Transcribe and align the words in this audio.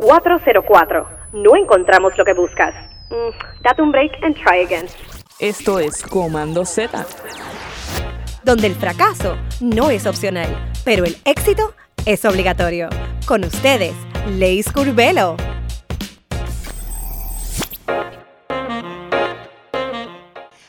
404. 0.00 1.08
No 1.34 1.56
encontramos 1.56 2.16
lo 2.16 2.24
que 2.24 2.32
buscas. 2.32 2.74
Mm, 3.10 3.62
date 3.62 3.82
un 3.82 3.92
break 3.92 4.12
and 4.22 4.34
try 4.34 4.64
again. 4.64 4.86
Esto 5.38 5.78
es 5.78 6.02
Comando 6.02 6.64
Z. 6.64 7.06
Donde 8.42 8.66
el 8.66 8.74
fracaso 8.74 9.36
no 9.60 9.90
es 9.90 10.06
opcional, 10.06 10.48
pero 10.84 11.04
el 11.04 11.16
éxito 11.24 11.74
es 12.06 12.24
obligatorio. 12.24 12.88
Con 13.26 13.44
ustedes, 13.44 13.94
Leis 14.38 14.72
Curvelo. 14.72 15.36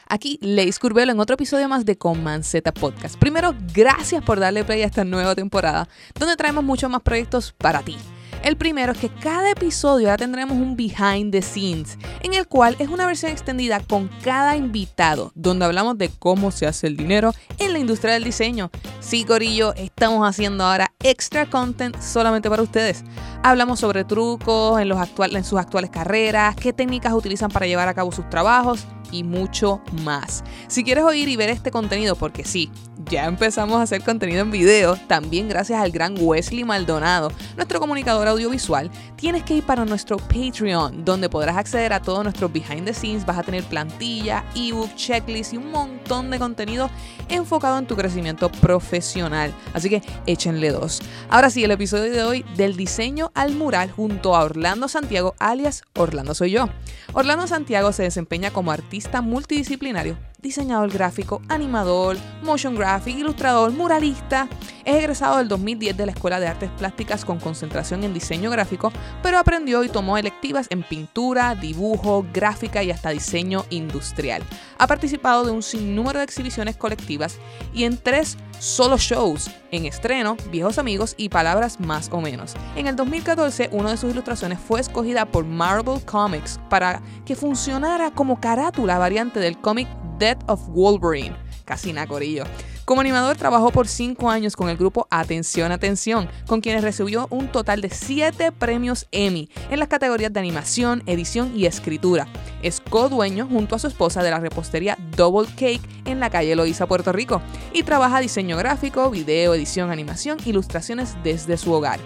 Aquí 0.08 0.38
Leis 0.42 0.78
Curvelo 0.78 1.14
en 1.14 1.20
otro 1.22 1.36
episodio 1.36 1.70
más 1.70 1.86
de 1.86 1.98
Command 1.98 2.44
Z 2.44 2.70
Podcast. 2.74 3.18
Primero, 3.18 3.56
gracias 3.74 4.22
por 4.24 4.42
darle 4.42 4.66
play 4.66 4.82
a 4.82 4.86
esta 4.86 5.06
nueva 5.06 5.36
temporada, 5.36 5.88
donde 6.20 6.36
traemos 6.36 6.66
muchos 6.66 6.90
más 6.90 7.02
proyectos 7.02 7.54
para 7.54 7.80
ti. 7.80 7.98
El 8.44 8.58
primero 8.58 8.94
es 8.94 8.98
que 8.98 9.10
cada 9.10 9.52
episodio 9.52 10.08
ya 10.08 10.18
tendremos 10.18 10.58
un 10.58 10.76
behind 10.76 11.32
the 11.32 11.44
scenes, 11.44 12.00
en 12.24 12.34
el 12.34 12.48
cual 12.48 12.76
es 12.80 12.90
una 12.90 13.06
versión 13.06 13.32
extendida 13.32 13.80
con 13.80 14.10
cada 14.24 14.56
invitado, 14.56 15.32
donde 15.36 15.66
hablamos 15.66 16.00
de 16.00 16.10
cómo 16.10 16.50
se 16.50 16.66
hace 16.66 16.88
el 16.88 16.98
dinero 16.98 17.34
en 17.60 17.72
la 17.72 17.78
industria 17.78 18.16
del 18.16 18.24
diseño. 18.24 18.72
Sí, 19.00 19.26
Corillo, 19.26 19.76
estamos 19.76 20.28
haciendo 20.28 20.64
ahora 20.64 20.92
extra 21.04 21.46
content 21.46 21.96
solamente 22.02 22.50
para 22.50 22.64
ustedes. 22.64 23.04
Hablamos 23.44 23.80
sobre 23.80 24.06
trucos 24.06 24.82
en, 24.82 24.90
los 24.90 24.98
en 25.20 25.44
sus 25.44 25.60
actuales 25.60 25.92
carreras, 25.92 26.56
qué 26.56 26.74
técnicas 26.74 27.14
utilizan 27.14 27.52
para 27.52 27.68
llevar 27.68 27.90
a 27.90 27.94
cabo 27.94 28.12
sus 28.12 28.28
trabajos 28.28 28.88
y 29.12 29.24
mucho 29.24 29.82
más. 30.04 30.44
Si 30.68 30.84
quieres 30.84 31.04
oír 31.04 31.30
y 31.30 31.36
ver 31.36 31.50
este 31.50 31.70
contenido, 31.70 32.16
porque 32.16 32.44
sí, 32.44 32.72
ya 33.10 33.26
empezamos 33.26 33.78
a 33.78 33.84
hacer 33.84 34.04
contenido 34.04 34.42
en 34.42 34.52
video, 34.52 34.96
también 35.08 35.48
gracias 35.48 35.82
al 35.82 35.92
gran 35.92 36.16
Wesley 36.20 36.64
Maldonado, 36.64 37.32
nuestro 37.56 37.80
comunicador 37.80 38.28
audiovisual, 38.28 38.92
tienes 39.16 39.44
que 39.44 39.56
ir 39.56 39.66
para 39.66 39.86
nuestro 39.86 40.18
Patreon, 40.18 41.04
donde 41.06 41.30
podrás 41.30 41.58
acceder 41.58 41.94
a 41.94 42.02
todos 42.02 42.24
nuestros 42.24 42.52
behind 42.52 42.86
the 42.86 42.94
scenes, 42.94 43.26
vas 43.26 43.38
a 43.38 43.44
tener 43.44 43.64
plantilla, 43.64 44.44
ebook, 44.56 44.94
checklist 44.96 45.54
y 45.54 45.58
un 45.58 45.72
montón 45.72 46.30
de 46.32 46.40
contenido 46.40 46.90
enfocado 47.30 47.78
en 47.78 47.88
tu 47.88 47.96
crecimiento 47.96 48.52
profesional. 48.52 49.54
Así 49.74 49.90
que 49.90 50.02
échenle 50.26 50.72
dos. 50.72 51.02
Ahora 51.30 51.50
sí, 51.50 51.64
el 51.64 51.72
episodio 51.72 52.12
de 52.12 52.24
hoy 52.24 52.46
del 52.56 52.76
diseño 52.76 53.32
al 53.34 53.56
mural 53.56 53.92
junto 53.92 54.36
a 54.36 54.44
Orlando 54.44 54.88
Santiago, 54.88 55.36
alias 55.40 55.84
Orlando 55.96 56.34
soy 56.34 56.52
yo. 56.52 56.70
Orlando 57.14 57.48
Santiago 57.48 57.92
se 57.94 58.04
desempeña 58.04 58.52
como 58.52 58.72
artista 58.72 59.22
multidisciplinario 59.22 60.18
diseñador 60.42 60.92
gráfico, 60.92 61.42
animador, 61.50 62.18
motion 62.44 62.76
graphic, 62.76 63.18
ilustrador, 63.18 63.72
muralista. 63.72 64.48
Es 64.86 64.96
egresado 64.96 65.38
del 65.38 65.48
2010 65.48 65.96
de 65.96 66.06
la 66.06 66.12
Escuela 66.12 66.40
de 66.40 66.48
Artes 66.48 66.70
Plásticas 66.78 67.26
con 67.26 67.40
concentración 67.40 68.04
en 68.04 68.14
diseño 68.14 68.50
gráfico, 68.50 68.92
pero 69.22 69.38
aprendió 69.38 69.84
y 69.84 69.90
tomó 69.90 70.18
electivas 70.18 70.68
en 70.70 70.84
pintura, 70.84 71.56
dibujo, 71.56 72.26
gráfica 72.34 72.84
y 72.84 72.92
hasta 72.92 73.10
diseño 73.10 73.66
industrial. 73.70 74.44
Ha 74.78 74.88
participado 74.88 75.46
de 75.46 75.52
un 75.52 75.62
sinnúmero 75.62 76.20
de 76.20 76.26
exhibiciones 76.26 76.76
colectivas 76.76 77.38
y 77.74 77.84
en 77.84 77.98
tres 77.98 78.38
solo 78.60 78.98
shows 78.98 79.52
en 79.72 79.86
estreno, 79.86 80.38
Viejos 80.52 80.78
Amigos 80.78 81.16
y 81.18 81.30
Palabras 81.30 81.80
Más 81.80 82.10
o 82.12 82.22
Menos. 82.22 82.54
En 82.76 82.88
el 82.88 82.96
2014, 82.96 83.70
una 83.72 83.92
de 83.92 83.98
sus 83.98 84.12
ilustraciones 84.12 84.60
fue 84.60 84.80
escogida 84.82 85.26
por 85.26 85.46
Marvel 85.46 86.04
Comics 86.06 86.60
para 86.70 87.02
que 87.26 87.36
funcionara 87.36 88.12
como 88.12 88.40
carátula 88.40 88.98
variante 88.98 89.40
del 89.40 89.60
cómic 89.60 89.88
Death 90.18 90.44
of 90.48 90.68
Wolverine. 90.70 91.36
Casina 91.66 92.06
Corillo. 92.06 92.44
Como 92.86 93.02
animador 93.02 93.38
trabajó 93.38 93.72
por 93.72 93.88
5 93.88 94.30
años 94.30 94.56
con 94.56 94.68
el 94.70 94.76
grupo 94.76 95.08
Atención 95.12 95.72
Atención, 95.72 96.28
con 96.48 96.62
quienes 96.62 96.84
recibió 96.84 97.28
un 97.30 97.48
total 97.48 97.80
de 97.80 97.90
7 97.90 98.52
premios 98.52 99.08
Emmy 99.12 99.50
en 99.70 99.80
las 99.80 99.88
categorías 99.88 100.34
de 100.34 100.40
animación, 100.40 101.04
edición 101.06 101.54
y 101.56 101.68
escritura. 101.68 102.28
Es 102.64 102.82
co-dueño 102.82 103.48
junto 103.48 103.76
a 103.76 103.80
su 103.80 103.88
esposa 103.88 104.24
de 104.24 104.32
la 104.32 104.40
repostería 104.40 104.98
Double 105.16 105.48
Cake 105.56 105.82
en 106.06 106.20
la 106.20 106.30
calle 106.30 106.56
Loíza, 106.56 106.88
Puerto 106.88 107.12
Rico, 107.12 107.42
y 107.72 107.84
trabaja 107.84 108.20
diseño 108.20 108.58
gráfico, 108.58 109.10
video, 109.12 109.54
edición, 109.54 109.92
animación, 109.92 110.40
ilustraciones 110.46 111.16
desde 111.24 111.58
su 111.58 111.72
hogar. 111.72 112.00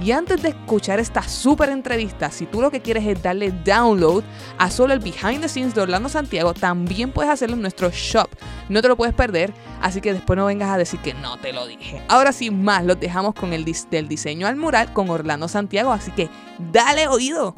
Y 0.00 0.12
antes 0.12 0.42
de 0.42 0.50
escuchar 0.50 0.98
esta 0.98 1.22
súper 1.22 1.68
entrevista, 1.68 2.30
si 2.30 2.46
tú 2.46 2.60
lo 2.60 2.70
que 2.70 2.80
quieres 2.80 3.06
es 3.06 3.22
darle 3.22 3.52
download 3.64 4.24
a 4.58 4.70
solo 4.70 4.92
el 4.94 5.00
behind 5.00 5.40
the 5.40 5.48
scenes 5.48 5.74
de 5.74 5.82
Orlando 5.82 6.08
Santiago, 6.08 6.54
también 6.54 7.12
puedes 7.12 7.30
hacerlo 7.30 7.56
en 7.56 7.62
nuestro 7.62 7.90
shop. 7.90 8.28
No 8.68 8.80
te 8.82 8.88
lo 8.88 8.96
puedes 8.96 9.14
perder, 9.14 9.52
así 9.80 10.00
que 10.00 10.12
después 10.12 10.36
no 10.36 10.46
vengas 10.46 10.70
a 10.70 10.78
decir 10.78 11.00
que 11.00 11.14
no 11.14 11.38
te 11.38 11.52
lo 11.52 11.66
dije. 11.66 12.02
Ahora 12.08 12.32
sí, 12.32 12.50
más 12.50 12.84
los 12.84 12.98
dejamos 12.98 13.34
con 13.34 13.52
el 13.52 13.64
del 13.90 14.08
diseño 14.08 14.46
al 14.46 14.56
mural 14.56 14.92
con 14.92 15.08
Orlando 15.10 15.48
Santiago, 15.48 15.92
así 15.92 16.10
que 16.10 16.28
dale 16.72 17.08
oído. 17.08 17.54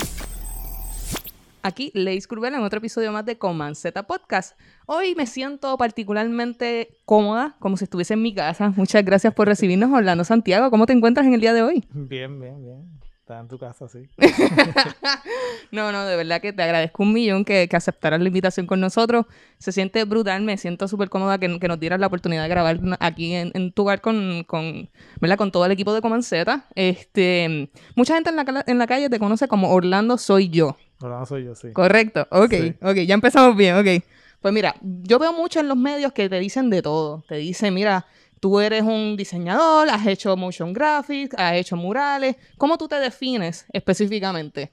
Aquí 1.66 1.90
Leis 1.94 2.28
Curvela 2.28 2.58
en 2.58 2.62
otro 2.62 2.76
episodio 2.76 3.10
más 3.10 3.24
de 3.24 3.38
Command 3.38 3.74
Z 3.74 4.06
Podcast. 4.06 4.60
Hoy 4.84 5.14
me 5.14 5.24
siento 5.24 5.78
particularmente 5.78 6.90
cómoda, 7.06 7.56
como 7.58 7.78
si 7.78 7.84
estuviese 7.84 8.12
en 8.12 8.20
mi 8.20 8.34
casa. 8.34 8.74
Muchas 8.76 9.02
gracias 9.02 9.32
por 9.32 9.48
recibirnos, 9.48 9.90
Orlando 9.90 10.24
Santiago. 10.24 10.70
¿Cómo 10.70 10.84
te 10.84 10.92
encuentras 10.92 11.26
en 11.26 11.32
el 11.32 11.40
día 11.40 11.54
de 11.54 11.62
hoy? 11.62 11.82
Bien, 11.94 12.38
bien, 12.38 12.62
bien. 12.62 13.00
Estás 13.18 13.40
en 13.40 13.48
tu 13.48 13.56
casa, 13.56 13.88
sí. 13.88 14.10
no, 15.72 15.90
no, 15.90 16.04
de 16.04 16.16
verdad 16.16 16.42
que 16.42 16.52
te 16.52 16.62
agradezco 16.62 17.02
un 17.02 17.14
millón 17.14 17.46
que, 17.46 17.66
que 17.66 17.76
aceptaras 17.76 18.20
la 18.20 18.26
invitación 18.26 18.66
con 18.66 18.80
nosotros. 18.80 19.24
Se 19.56 19.72
siente 19.72 20.04
brutal, 20.04 20.42
me 20.42 20.58
siento 20.58 20.86
súper 20.86 21.08
cómoda 21.08 21.38
que, 21.38 21.58
que, 21.58 21.68
nos 21.68 21.80
dieras 21.80 21.98
la 21.98 22.08
oportunidad 22.08 22.42
de 22.42 22.50
grabar 22.50 22.78
aquí 23.00 23.32
en, 23.32 23.72
tu 23.72 23.84
hogar 23.84 24.02
con, 24.02 24.44
con, 24.44 24.90
¿verdad? 25.18 25.38
con 25.38 25.50
todo 25.50 25.64
el 25.64 25.72
equipo 25.72 25.94
de 25.94 26.02
Comanceta. 26.02 26.66
Este, 26.74 27.70
mucha 27.96 28.12
gente 28.16 28.28
en 28.28 28.36
la, 28.36 28.64
en 28.66 28.76
la 28.76 28.86
calle 28.86 29.08
te 29.08 29.18
conoce 29.18 29.48
como 29.48 29.70
Orlando 29.70 30.18
Soy 30.18 30.50
Yo. 30.50 30.76
Orlando 31.04 31.26
Soy 31.26 31.44
Yo, 31.44 31.54
sí. 31.54 31.72
Correcto, 31.72 32.26
ok, 32.30 32.52
ok, 32.82 32.96
ya 33.06 33.14
empezamos 33.14 33.56
bien, 33.56 33.76
ok. 33.76 34.04
Pues 34.40 34.52
mira, 34.52 34.74
yo 34.82 35.18
veo 35.18 35.32
mucho 35.32 35.60
en 35.60 35.68
los 35.68 35.76
medios 35.76 36.12
que 36.12 36.28
te 36.28 36.38
dicen 36.38 36.68
de 36.68 36.82
todo. 36.82 37.24
Te 37.26 37.36
dicen, 37.36 37.72
mira, 37.72 38.04
tú 38.40 38.60
eres 38.60 38.82
un 38.82 39.16
diseñador, 39.16 39.88
has 39.88 40.06
hecho 40.06 40.36
motion 40.36 40.74
graphics, 40.74 41.34
has 41.38 41.54
hecho 41.54 41.76
murales. 41.76 42.36
¿Cómo 42.58 42.76
tú 42.76 42.86
te 42.86 42.96
defines 42.96 43.64
específicamente? 43.72 44.70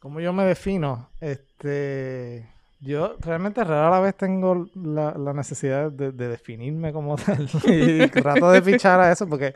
¿Cómo 0.00 0.18
yo 0.18 0.32
me 0.32 0.44
defino? 0.44 1.10
Este, 1.20 2.48
yo 2.80 3.14
realmente 3.20 3.62
rara 3.62 4.00
vez 4.00 4.16
tengo 4.16 4.68
la, 4.74 5.32
necesidad 5.32 5.92
de, 5.92 6.10
definirme 6.10 6.92
como 6.92 7.16
tal. 7.16 7.48
y 7.66 8.08
trato 8.08 8.50
de 8.50 8.62
fichar 8.62 8.98
a 8.98 9.12
eso 9.12 9.28
porque 9.28 9.54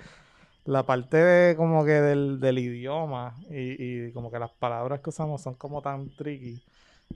la 0.70 0.84
parte 0.84 1.16
de 1.16 1.56
como 1.56 1.84
que 1.84 1.92
del, 1.92 2.58
idioma 2.58 3.34
y, 3.50 4.06
y, 4.06 4.12
como 4.12 4.30
que 4.30 4.38
las 4.38 4.50
palabras 4.50 5.00
que 5.00 5.10
usamos 5.10 5.42
son 5.42 5.54
como 5.54 5.82
tan 5.82 6.08
tricky 6.16 6.62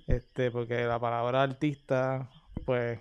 este, 0.07 0.51
porque 0.51 0.85
la 0.85 0.99
palabra 0.99 1.43
artista, 1.43 2.29
pues, 2.65 2.99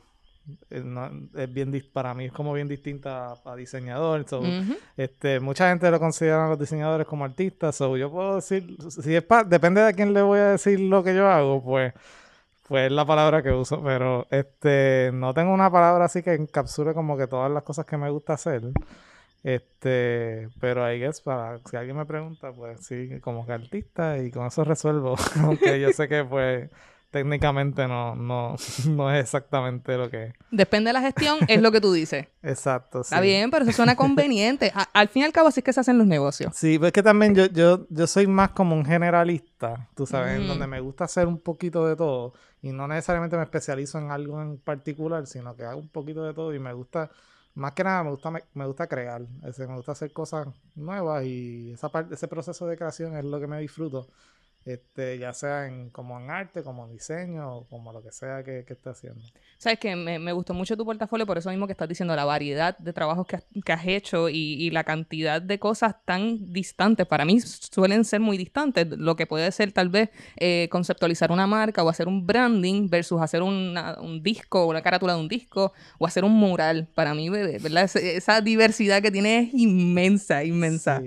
es, 0.69 1.53
bien 1.53 1.84
para 1.91 2.14
mí 2.14 2.25
es 2.25 2.31
como 2.31 2.53
bien 2.53 2.68
distinta 2.68 3.34
a, 3.44 3.56
diseñador. 3.56 4.25
este, 4.97 5.40
mucha 5.40 5.69
gente 5.69 5.90
lo 5.90 6.00
considera 6.00 6.46
a 6.46 6.50
los 6.50 6.59
diseñadores 6.59 7.08
como 7.08 7.25
artistas. 7.25 7.75
So, 7.75 7.97
yo 7.97 8.12
puedo 8.12 8.35
decir, 8.35 8.78
si 8.90 9.16
es 9.16 9.25
depende 9.47 9.81
de 9.81 9.88
a 9.88 9.94
quién 9.94 10.14
le 10.14 10.22
voy 10.22 10.40
a 10.40 10.50
decir 10.52 10.80
lo 10.80 11.03
que 11.03 11.16
yo 11.16 11.28
hago, 11.28 11.64
pues, 11.64 11.94
pues 12.68 12.88
es 12.88 12.91
la 12.91 13.06
palabra 13.06 13.41
que 13.41 13.52
uso. 13.52 13.81
Pero 13.84 14.28
este, 14.30 15.12
no 15.14 15.34
tengo 15.34 15.53
una 15.53 15.72
palabra 15.72 16.06
así 16.06 16.22
que 16.22 16.34
encapsule 16.34 16.94
como 16.94 17.18
que 17.18 17.28
todas 17.28 17.52
las 17.52 17.64
cosas 17.64 17.85
que 17.85 17.97
me 17.97 18.09
gusta 18.09 18.34
hacer. 18.34 18.62
Este, 19.43 20.47
pero 20.61 20.85
ahí 20.85 21.03
es 21.03 21.19
para, 21.19 21.59
si 21.69 21.75
alguien 21.75 21.97
me 21.97 22.05
pregunta, 22.05 22.53
pues 22.53 22.85
sí, 22.85 23.19
como 23.21 23.45
que 23.45 23.51
artista 23.51 24.17
y 24.17 24.31
con 24.31 24.47
eso 24.47 24.63
resuelvo. 24.63 25.15
Aunque 25.43 25.79
yo 25.81 25.91
sé 25.91 26.07
que 26.07 26.23
pues 26.23 26.69
técnicamente 27.13 27.87
no, 27.87 28.15
no, 28.15 28.55
no 28.89 29.11
es 29.13 29.19
exactamente 29.21 29.97
lo 29.97 30.09
que... 30.09 30.33
Depende 30.49 30.89
de 30.89 30.93
la 30.93 31.01
gestión, 31.01 31.39
es 31.47 31.61
lo 31.61 31.71
que 31.71 31.81
tú 31.81 31.91
dices. 31.91 32.27
Exacto, 32.41 33.03
sí. 33.03 33.13
Está 33.13 33.21
bien, 33.21 33.51
pero 33.51 33.63
eso 33.63 33.73
suena 33.73 33.95
conveniente. 33.95 34.73
al 34.93 35.09
fin 35.09 35.21
y 35.21 35.25
al 35.25 35.33
cabo 35.33 35.49
así 35.49 35.59
es 35.59 35.63
que 35.63 35.73
se 35.73 35.81
hacen 35.81 35.97
los 35.97 36.07
negocios. 36.07 36.53
Sí, 36.55 36.79
pues 36.79 36.87
es 36.87 36.93
que 36.93 37.03
también 37.03 37.35
yo, 37.35 37.45
yo, 37.45 37.85
yo 37.89 38.07
soy 38.07 38.25
más 38.28 38.51
como 38.51 38.75
un 38.75 38.85
generalista, 38.85 39.89
tú 39.93 40.07
sabes, 40.07 40.39
en 40.39 40.47
donde 40.47 40.67
me 40.67 40.79
gusta 40.79 41.03
hacer 41.03 41.28
un 41.28 41.39
poquito 41.39 41.85
de 41.85 41.96
todo. 41.96 42.34
Y 42.61 42.72
no 42.72 42.87
necesariamente 42.87 43.35
me 43.35 43.43
especializo 43.43 43.99
en 43.99 44.09
algo 44.09 44.41
en 44.41 44.57
particular, 44.57 45.28
sino 45.28 45.53
que 45.55 45.63
hago 45.63 45.81
un 45.81 45.89
poquito 45.89 46.23
de 46.23 46.34
todo 46.34 46.55
y 46.55 46.59
me 46.59 46.72
gusta 46.72 47.11
más 47.55 47.73
que 47.73 47.84
nada 47.84 48.03
me 48.03 48.09
gusta 48.11 48.32
me, 48.32 48.66
gusta 48.66 48.88
crear, 48.88 49.22
me 49.22 49.76
gusta 49.76 49.91
hacer 49.91 50.11
cosas 50.11 50.47
nuevas 50.76 51.23
y 51.26 51.72
esa 51.72 51.90
parte, 51.90 52.16
ese 52.16 52.28
proceso 52.28 52.66
de 52.67 52.78
creación 52.78 53.16
es 53.16 53.26
lo 53.26 53.40
que 53.40 53.47
me 53.47 53.59
disfruto 53.59 54.08
este, 54.65 55.17
ya 55.17 55.33
sea 55.33 55.67
en, 55.67 55.89
como 55.89 56.19
en 56.19 56.29
arte, 56.29 56.63
como 56.63 56.85
en 56.85 56.91
diseño, 56.91 57.57
o 57.57 57.67
como 57.67 57.91
lo 57.91 58.01
que 58.01 58.11
sea 58.11 58.43
que, 58.43 58.63
que 58.65 58.73
esté 58.73 58.89
haciendo. 58.89 59.21
Sabes 59.57 59.79
que 59.79 59.95
me, 59.95 60.19
me, 60.19 60.33
gustó 60.33 60.53
mucho 60.53 60.77
tu 60.77 60.85
portafolio, 60.85 61.25
por 61.25 61.37
eso 61.37 61.49
mismo 61.49 61.67
que 61.67 61.73
estás 61.73 61.89
diciendo, 61.89 62.15
la 62.15 62.25
variedad 62.25 62.77
de 62.77 62.93
trabajos 62.93 63.27
que 63.27 63.37
has, 63.37 63.45
que 63.65 63.73
has 63.73 63.85
hecho 63.85 64.29
y, 64.29 64.35
y, 64.35 64.69
la 64.71 64.83
cantidad 64.83 65.41
de 65.41 65.59
cosas 65.59 65.95
tan 66.05 66.51
distantes, 66.51 67.05
para 67.05 67.25
mí 67.25 67.39
suelen 67.39 68.05
ser 68.05 68.19
muy 68.19 68.37
distantes, 68.37 68.87
lo 68.89 69.15
que 69.15 69.27
puede 69.27 69.51
ser 69.51 69.71
tal 69.71 69.89
vez 69.89 70.09
eh, 70.37 70.67
conceptualizar 70.71 71.31
una 71.31 71.47
marca 71.47 71.83
o 71.83 71.89
hacer 71.89 72.07
un 72.07 72.25
branding 72.25 72.89
versus 72.89 73.21
hacer 73.21 73.41
una, 73.41 73.97
un 73.99 74.23
disco, 74.23 74.65
una 74.65 74.81
carátula 74.81 75.13
de 75.13 75.19
un 75.19 75.27
disco 75.27 75.73
o 75.97 76.05
hacer 76.05 76.23
un 76.23 76.33
mural. 76.33 76.87
Para 76.95 77.13
mí, 77.13 77.29
¿verdad? 77.29 77.89
Esa, 77.95 78.41
diversidad 78.41 79.01
que 79.01 79.11
tiene 79.11 79.39
es 79.39 79.53
inmensa, 79.53 80.43
inmensa. 80.43 81.01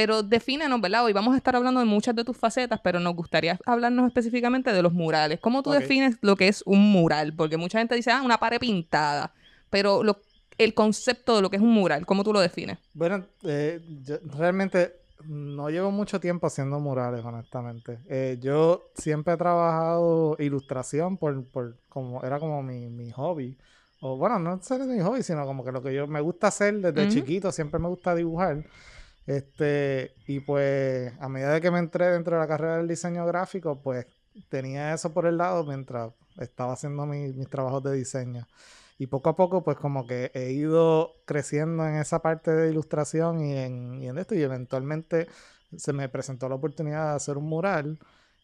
Pero 0.00 0.22
defínenos, 0.22 0.80
¿verdad? 0.80 1.04
Hoy 1.04 1.12
vamos 1.12 1.34
a 1.34 1.36
estar 1.36 1.54
hablando 1.54 1.78
de 1.78 1.84
muchas 1.84 2.16
de 2.16 2.24
tus 2.24 2.34
facetas, 2.34 2.80
pero 2.82 2.98
nos 3.00 3.14
gustaría 3.14 3.58
hablarnos 3.66 4.06
específicamente 4.06 4.72
de 4.72 4.80
los 4.80 4.94
murales. 4.94 5.40
¿Cómo 5.40 5.62
tú 5.62 5.72
defines 5.72 6.16
lo 6.22 6.36
que 6.36 6.48
es 6.48 6.62
un 6.64 6.90
mural? 6.90 7.34
Porque 7.36 7.58
mucha 7.58 7.80
gente 7.80 7.96
dice, 7.96 8.10
ah, 8.10 8.22
una 8.24 8.38
pared 8.38 8.58
pintada, 8.58 9.34
pero 9.68 10.02
lo- 10.02 10.16
el 10.56 10.72
concepto 10.72 11.36
de 11.36 11.42
lo 11.42 11.50
que 11.50 11.56
es 11.56 11.62
un 11.62 11.72
mural, 11.74 12.06
¿cómo 12.06 12.24
tú 12.24 12.32
lo 12.32 12.40
defines? 12.40 12.78
Bueno, 12.94 13.26
eh, 13.42 13.82
yo 14.02 14.16
realmente 14.38 14.94
no 15.26 15.68
llevo 15.68 15.90
mucho 15.90 16.18
tiempo 16.18 16.46
haciendo 16.46 16.80
murales, 16.80 17.22
honestamente. 17.22 17.98
Eh, 18.08 18.38
yo 18.40 18.90
siempre 18.94 19.34
he 19.34 19.36
trabajado 19.36 20.34
ilustración 20.38 21.18
por, 21.18 21.44
por 21.44 21.76
como 21.90 22.22
era 22.24 22.38
como 22.40 22.62
mi, 22.62 22.88
mi 22.88 23.10
hobby. 23.10 23.54
O 24.00 24.16
bueno, 24.16 24.38
no 24.38 24.62
ser 24.62 24.80
mi 24.86 24.98
hobby, 25.02 25.22
sino 25.22 25.44
como 25.44 25.62
que 25.62 25.72
lo 25.72 25.82
que 25.82 25.92
yo 25.92 26.06
me 26.06 26.22
gusta 26.22 26.46
hacer 26.46 26.80
desde 26.80 27.06
chiquito, 27.08 27.52
siempre 27.52 27.78
me 27.78 27.88
gusta 27.88 28.14
dibujar. 28.14 28.64
Este, 29.26 30.14
y 30.26 30.40
pues 30.40 31.12
a 31.20 31.28
medida 31.28 31.52
de 31.54 31.60
que 31.60 31.70
me 31.70 31.78
entré 31.78 32.06
dentro 32.10 32.34
de 32.36 32.40
la 32.42 32.48
carrera 32.48 32.78
del 32.78 32.88
diseño 32.88 33.24
gráfico, 33.26 33.80
pues 33.82 34.06
tenía 34.48 34.92
eso 34.94 35.12
por 35.12 35.26
el 35.26 35.36
lado 35.38 35.64
mientras 35.64 36.12
estaba 36.38 36.72
haciendo 36.72 37.06
mi- 37.06 37.32
mis 37.32 37.48
trabajos 37.48 37.82
de 37.84 37.92
diseño. 37.94 38.48
Y 38.98 39.06
poco 39.06 39.30
a 39.30 39.36
poco, 39.36 39.62
pues 39.64 39.76
como 39.78 40.06
que 40.06 40.30
he 40.34 40.52
ido 40.52 41.14
creciendo 41.26 41.86
en 41.86 41.96
esa 41.96 42.20
parte 42.22 42.50
de 42.50 42.70
ilustración 42.70 43.40
y 43.40 43.56
en, 43.56 44.02
y 44.02 44.08
en 44.08 44.18
esto. 44.18 44.34
Y 44.34 44.42
eventualmente 44.42 45.26
se 45.76 45.92
me 45.92 46.08
presentó 46.08 46.48
la 46.48 46.56
oportunidad 46.56 47.10
de 47.10 47.16
hacer 47.16 47.38
un 47.38 47.44
mural. 47.48 47.98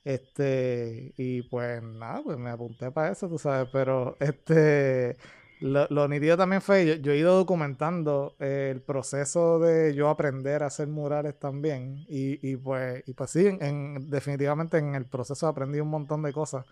Este, 0.04 1.12
y 1.16 1.42
pues 1.42 1.82
nada, 1.82 2.22
pues 2.22 2.38
me 2.38 2.50
apunté 2.50 2.90
para 2.92 3.12
eso, 3.12 3.28
tú 3.28 3.38
sabes. 3.38 3.68
Pero 3.72 4.16
este, 4.20 5.16
lo, 5.60 5.86
lo 5.90 6.08
nítido 6.08 6.36
también 6.36 6.62
fue, 6.62 7.00
yo, 7.00 7.12
he 7.12 7.16
ido 7.18 7.36
documentando 7.36 8.36
eh, 8.40 8.70
el 8.74 8.82
proceso 8.82 9.58
de 9.58 9.94
yo 9.94 10.08
aprender 10.10 10.62
a 10.62 10.66
hacer 10.66 10.88
murales 10.88 11.38
también. 11.38 12.04
Y, 12.08 12.38
y 12.50 12.56
pues, 12.56 13.02
y 13.06 13.14
pues 13.14 13.30
sí, 13.30 13.46
en- 13.60 14.10
definitivamente 14.10 14.78
en 14.78 14.94
el 14.94 15.06
proceso 15.06 15.46
aprendí 15.48 15.80
un 15.80 15.88
montón 15.88 16.22
de 16.22 16.32
cosas. 16.32 16.66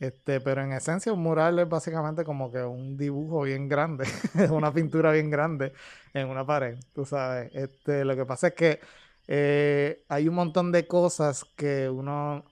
Este, 0.00 0.40
pero 0.40 0.62
en 0.62 0.72
esencia 0.72 1.12
un 1.12 1.22
mural 1.22 1.58
es 1.60 1.68
básicamente 1.68 2.24
como 2.24 2.50
que 2.52 2.62
un 2.62 2.96
dibujo 2.96 3.42
bien 3.42 3.68
grande, 3.68 4.04
una 4.50 4.72
pintura 4.72 5.12
bien 5.12 5.30
grande 5.30 5.72
en 6.14 6.28
una 6.28 6.44
pared, 6.46 6.76
tú 6.94 7.04
sabes. 7.06 7.50
Este, 7.54 8.04
lo 8.04 8.16
que 8.16 8.26
pasa 8.26 8.48
es 8.48 8.54
que 8.54 8.80
eh, 9.28 10.02
hay 10.08 10.28
un 10.28 10.34
montón 10.34 10.72
de 10.72 10.86
cosas 10.86 11.44
que 11.56 11.88
uno 11.88 12.44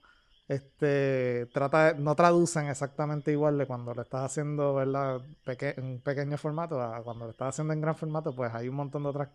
este, 0.47 1.47
trata, 1.53 1.93
de- 1.93 1.99
no 2.01 2.15
traducen 2.15 2.67
exactamente 2.67 3.31
igual 3.31 3.57
de 3.57 3.65
cuando 3.65 3.93
lo 3.93 4.01
estás 4.01 4.23
haciendo, 4.25 4.73
¿verdad? 4.75 5.21
Peque- 5.45 5.73
en 5.77 5.99
pequeño 6.01 6.37
formato 6.37 6.81
a 6.81 7.01
cuando 7.03 7.25
lo 7.25 7.31
estás 7.31 7.49
haciendo 7.49 7.73
en 7.73 7.81
gran 7.81 7.95
formato, 7.95 8.35
pues 8.35 8.53
hay 8.53 8.67
un 8.67 8.75
montón 8.75 9.03
de 9.03 9.09
otras 9.09 9.29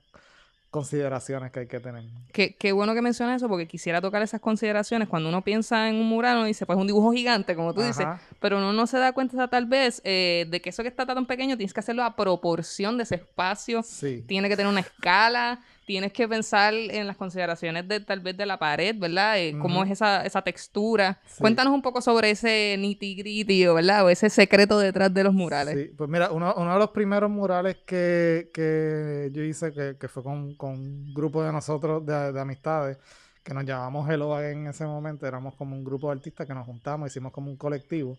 consideraciones 0.71 1.51
que 1.51 1.61
hay 1.61 1.67
que 1.67 1.81
tener. 1.81 2.05
Qué, 2.31 2.55
qué 2.55 2.73
bueno 2.73 2.93
que 2.93 3.01
mencionas 3.01 3.37
eso, 3.37 3.49
porque 3.49 3.67
quisiera 3.67 4.03
tocar 4.03 4.21
esas 4.23 4.41
consideraciones. 4.43 5.09
Cuando 5.09 5.31
uno 5.31 5.43
piensa 5.43 5.89
en 5.89 5.97
un 5.97 6.07
mural, 6.07 6.37
uno 6.37 6.47
dice, 6.47 6.67
pues 6.67 6.79
un 6.79 6.87
dibujo 6.87 7.11
gigante, 7.13 7.57
como 7.57 7.73
tú 7.73 7.81
dices, 7.81 8.07
pero 8.39 8.59
uno 8.59 8.75
no 8.75 8.87
se 8.87 8.99
da 8.99 9.13
cuenta 9.13 9.49
tal 9.49 9.65
vez 9.65 10.03
eh, 10.05 10.47
de 10.51 10.61
que 10.61 10.69
eso 10.69 10.83
que 10.83 10.91
está 10.91 11.07
tan 11.07 11.25
pequeño 11.25 11.57
tienes 11.57 11.73
que 11.73 11.81
hacerlo 11.81 12.05
a 12.05 12.15
proporción 12.17 12.99
de 12.99 13.05
ese 13.05 13.15
espacio, 13.15 13.83
Sí. 13.83 14.23
tiene 14.29 14.51
que 14.51 14.57
tener 14.57 14.71
una 14.71 14.81
escala, 14.81 15.61
tienes 15.89 16.13
que 16.13 16.29
pensar 16.29 16.75
en 16.75 17.07
las 17.07 17.17
consideraciones 17.17 17.89
de 17.89 18.01
tal 18.01 18.21
vez 18.21 18.37
de 18.37 18.45
la 18.45 18.59
pared, 18.59 18.95
¿verdad? 18.95 19.41
Eh, 19.41 19.57
Cómo 19.59 19.83
es 19.83 19.91
esa, 19.91 20.23
esa 20.23 20.43
textura. 20.43 21.19
Sí. 21.27 21.41
Cuéntanos 21.41 21.73
un 21.73 21.81
poco 21.81 22.03
sobre 22.03 22.31
ese 22.31 22.77
nitty 22.79 23.65
¿verdad? 23.65 24.05
O 24.05 24.11
ese 24.11 24.29
secreto 24.29 24.79
detrás 24.79 25.15
de 25.15 25.25
los 25.25 25.33
murales. 25.33 25.75
Sí, 25.75 25.95
pues 25.97 26.11
mira, 26.11 26.31
uno, 26.31 26.53
uno 26.59 26.75
de 26.75 26.79
los 26.79 26.91
primeros 26.91 27.31
murales 27.31 27.79
que, 27.87 28.51
que 28.53 29.31
yo 29.33 29.43
hice, 29.43 29.73
que, 29.73 29.97
que 29.99 30.09
fue 30.09 30.23
con, 30.23 30.55
con 30.57 30.73
un 30.73 31.15
grupo 31.15 31.43
de 31.43 31.53
nosotros, 31.53 32.05
de, 32.05 32.33
de 32.35 32.39
amistades, 32.39 32.99
que 33.43 33.55
nos 33.55 33.65
llamamos 33.65 34.07
Hello 34.11 34.39
en 34.43 34.67
ese 34.67 34.85
momento, 34.85 35.27
éramos 35.27 35.55
como 35.55 35.75
un 35.75 35.83
grupo 35.83 36.09
de 36.09 36.19
artistas 36.19 36.47
que 36.47 36.53
nos 36.53 36.67
juntamos, 36.67 37.11
hicimos 37.11 37.33
como 37.33 37.51
un 37.51 37.57
colectivo, 37.57 38.19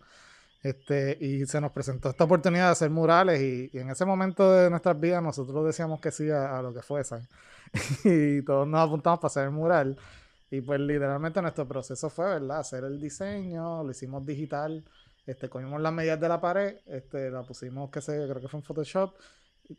este, 0.61 1.17
y 1.19 1.45
se 1.45 1.61
nos 1.61 1.71
presentó 1.71 2.09
esta 2.09 2.25
oportunidad 2.25 2.65
de 2.65 2.71
hacer 2.71 2.89
murales, 2.89 3.41
y, 3.41 3.69
y 3.71 3.79
en 3.79 3.89
ese 3.89 4.06
momento 4.06 4.51
de 4.51 4.69
nuestras 4.69 5.00
vidas 5.00 5.23
nosotros 5.23 5.65
decíamos 5.65 6.00
que 6.00 6.11
sí 6.11 6.29
a, 6.29 6.57
a 6.57 6.61
lo 6.61 6.73
que 6.73 6.81
fuese, 6.81 7.27
y 8.03 8.41
todos 8.44 8.67
nos 8.67 8.88
apuntamos 8.88 9.19
para 9.19 9.27
hacer 9.27 9.45
el 9.45 9.51
mural, 9.51 9.97
y 10.51 10.61
pues 10.61 10.79
literalmente 10.79 11.41
nuestro 11.41 11.67
proceso 11.67 12.09
fue, 12.09 12.25
¿verdad? 12.25 12.59
Hacer 12.59 12.83
el 12.83 13.00
diseño, 13.00 13.83
lo 13.83 13.91
hicimos 13.91 14.25
digital, 14.25 14.83
este, 15.25 15.47
cogimos 15.47 15.79
las 15.79 15.94
medidas 15.94 16.19
de 16.19 16.27
la 16.27 16.41
pared, 16.41 16.77
este, 16.88 17.29
la 17.29 17.44
pusimos, 17.44 17.91
que 17.91 18.01
sé, 18.01 18.13
creo 18.27 18.41
que 18.41 18.47
fue 18.47 18.59
en 18.59 18.65
Photoshop, 18.65 19.13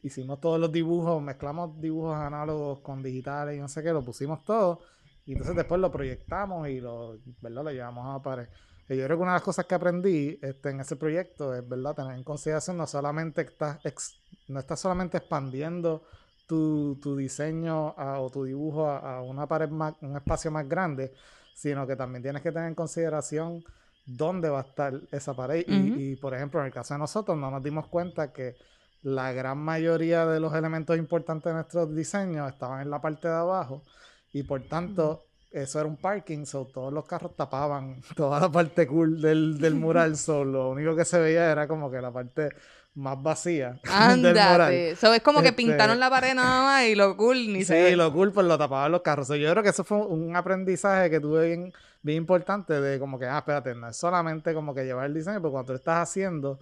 hicimos 0.02 0.40
todos 0.40 0.60
los 0.60 0.70
dibujos, 0.70 1.20
mezclamos 1.20 1.80
dibujos 1.80 2.16
análogos 2.16 2.78
con 2.80 3.02
digitales 3.02 3.56
y 3.56 3.60
no 3.60 3.68
sé 3.68 3.82
qué, 3.82 3.92
lo 3.92 4.04
pusimos 4.04 4.44
todo, 4.44 4.80
y 5.26 5.32
entonces 5.32 5.56
después 5.56 5.80
lo 5.80 5.90
proyectamos 5.90 6.68
y 6.68 6.80
lo, 6.80 7.18
¿verdad? 7.40 7.64
lo 7.64 7.70
llevamos 7.72 8.06
a 8.06 8.12
la 8.14 8.22
pared. 8.22 8.48
Y 8.90 8.96
yo 8.96 9.04
creo 9.04 9.16
que 9.18 9.22
una 9.22 9.32
de 9.32 9.36
las 9.36 9.42
cosas 9.44 9.66
que 9.66 9.74
aprendí 9.76 10.36
este, 10.42 10.70
en 10.70 10.80
ese 10.80 10.96
proyecto 10.96 11.54
es, 11.54 11.66
¿verdad? 11.68 11.94
Tener 11.94 12.12
en 12.16 12.24
consideración 12.24 12.76
no 12.76 12.88
solamente 12.88 13.42
estás, 13.42 13.78
ex- 13.84 14.16
no 14.48 14.58
estás 14.58 14.80
solamente 14.80 15.18
expandiendo 15.18 16.02
tu, 16.48 16.98
tu 17.00 17.14
diseño 17.16 17.94
a- 17.96 18.18
o 18.20 18.30
tu 18.30 18.42
dibujo 18.42 18.86
a, 18.90 19.18
a 19.18 19.22
una 19.22 19.46
pared 19.46 19.68
más, 19.68 19.94
un 20.00 20.16
espacio 20.16 20.50
más 20.50 20.68
grande, 20.68 21.12
sino 21.54 21.86
que 21.86 21.94
también 21.94 22.22
tienes 22.24 22.42
que 22.42 22.50
tener 22.50 22.66
en 22.66 22.74
consideración 22.74 23.62
dónde 24.06 24.48
va 24.48 24.58
a 24.58 24.62
estar 24.62 25.00
esa 25.12 25.34
pared. 25.34 25.64
Y- 25.68 25.90
Ujú. 25.92 26.00
y, 26.00 26.16
por 26.16 26.34
ejemplo, 26.34 26.58
en 26.58 26.66
el 26.66 26.72
caso 26.72 26.94
de 26.94 26.98
nosotros, 26.98 27.38
no 27.38 27.48
nos 27.48 27.62
dimos 27.62 27.86
cuenta 27.86 28.32
que 28.32 28.56
la 29.02 29.30
gran 29.32 29.58
mayoría 29.58 30.26
de 30.26 30.40
los 30.40 30.52
elementos 30.52 30.98
importantes 30.98 31.44
de 31.44 31.54
nuestros 31.54 31.94
diseños 31.94 32.50
estaban 32.52 32.80
en 32.82 32.90
la 32.90 33.00
parte 33.00 33.28
de 33.28 33.34
abajo 33.34 33.84
y 34.32 34.42
por 34.42 34.62
tanto 34.68 35.29
eso 35.50 35.80
era 35.80 35.88
un 35.88 35.96
parking, 35.96 36.44
so 36.46 36.66
todos 36.66 36.92
los 36.92 37.04
carros 37.06 37.34
tapaban 37.36 38.00
toda 38.16 38.40
la 38.40 38.50
parte 38.50 38.86
cool 38.86 39.20
del, 39.20 39.58
del 39.58 39.74
mural, 39.74 40.16
so 40.16 40.44
lo 40.44 40.70
único 40.70 40.94
que 40.96 41.04
se 41.04 41.18
veía 41.18 41.50
era 41.50 41.66
como 41.66 41.90
que 41.90 42.00
la 42.00 42.12
parte 42.12 42.50
más 42.94 43.22
vacía 43.22 43.78
del 44.16 44.34
mural. 44.34 44.96
So, 44.96 45.14
es 45.14 45.22
como 45.22 45.40
que 45.42 45.48
Este- 45.48 45.62
pintaron 45.62 45.98
la 46.00 46.10
pared 46.10 46.34
nada 46.34 46.62
más 46.64 46.84
y 46.84 46.94
lo 46.94 47.16
cool 47.16 47.52
ni 47.52 47.64
se 47.64 47.90
Sí, 47.90 47.96
lo 47.96 48.12
cool 48.12 48.32
pues 48.32 48.46
lo 48.46 48.58
tapaban 48.58 48.90
los 48.92 49.02
carros. 49.02 49.26
So, 49.28 49.36
yo 49.36 49.50
creo 49.50 49.62
que 49.62 49.70
eso 49.70 49.84
fue 49.84 49.98
un 49.98 50.34
aprendizaje 50.34 51.08
que 51.08 51.20
tuve 51.20 51.46
bien, 51.46 51.72
bien 52.02 52.18
importante 52.18 52.80
de 52.80 52.98
como 52.98 53.18
que, 53.18 53.26
ah, 53.26 53.38
espérate, 53.38 53.74
no 53.74 53.88
es 53.88 53.96
solamente 53.96 54.52
como 54.54 54.74
que 54.74 54.84
llevar 54.84 55.06
el 55.06 55.14
diseño, 55.14 55.38
pero 55.40 55.52
cuando 55.52 55.66
tú 55.68 55.72
lo 55.74 55.78
estás 55.78 56.08
haciendo, 56.08 56.58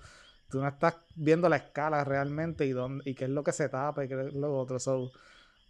tú 0.51 0.61
no 0.61 0.69
estás 0.69 0.97
viendo 1.15 1.49
la 1.49 1.57
escala 1.57 2.05
realmente 2.05 2.67
y 2.67 2.73
dónde, 2.73 3.03
y 3.09 3.15
qué 3.15 3.25
es 3.25 3.31
lo 3.31 3.43
que 3.43 3.53
se 3.53 3.69
tapa 3.71 4.05
y 4.05 4.09
qué 4.09 4.29
es 4.29 4.35
lo 4.35 4.55
otro. 4.57 4.79
So, 4.79 5.11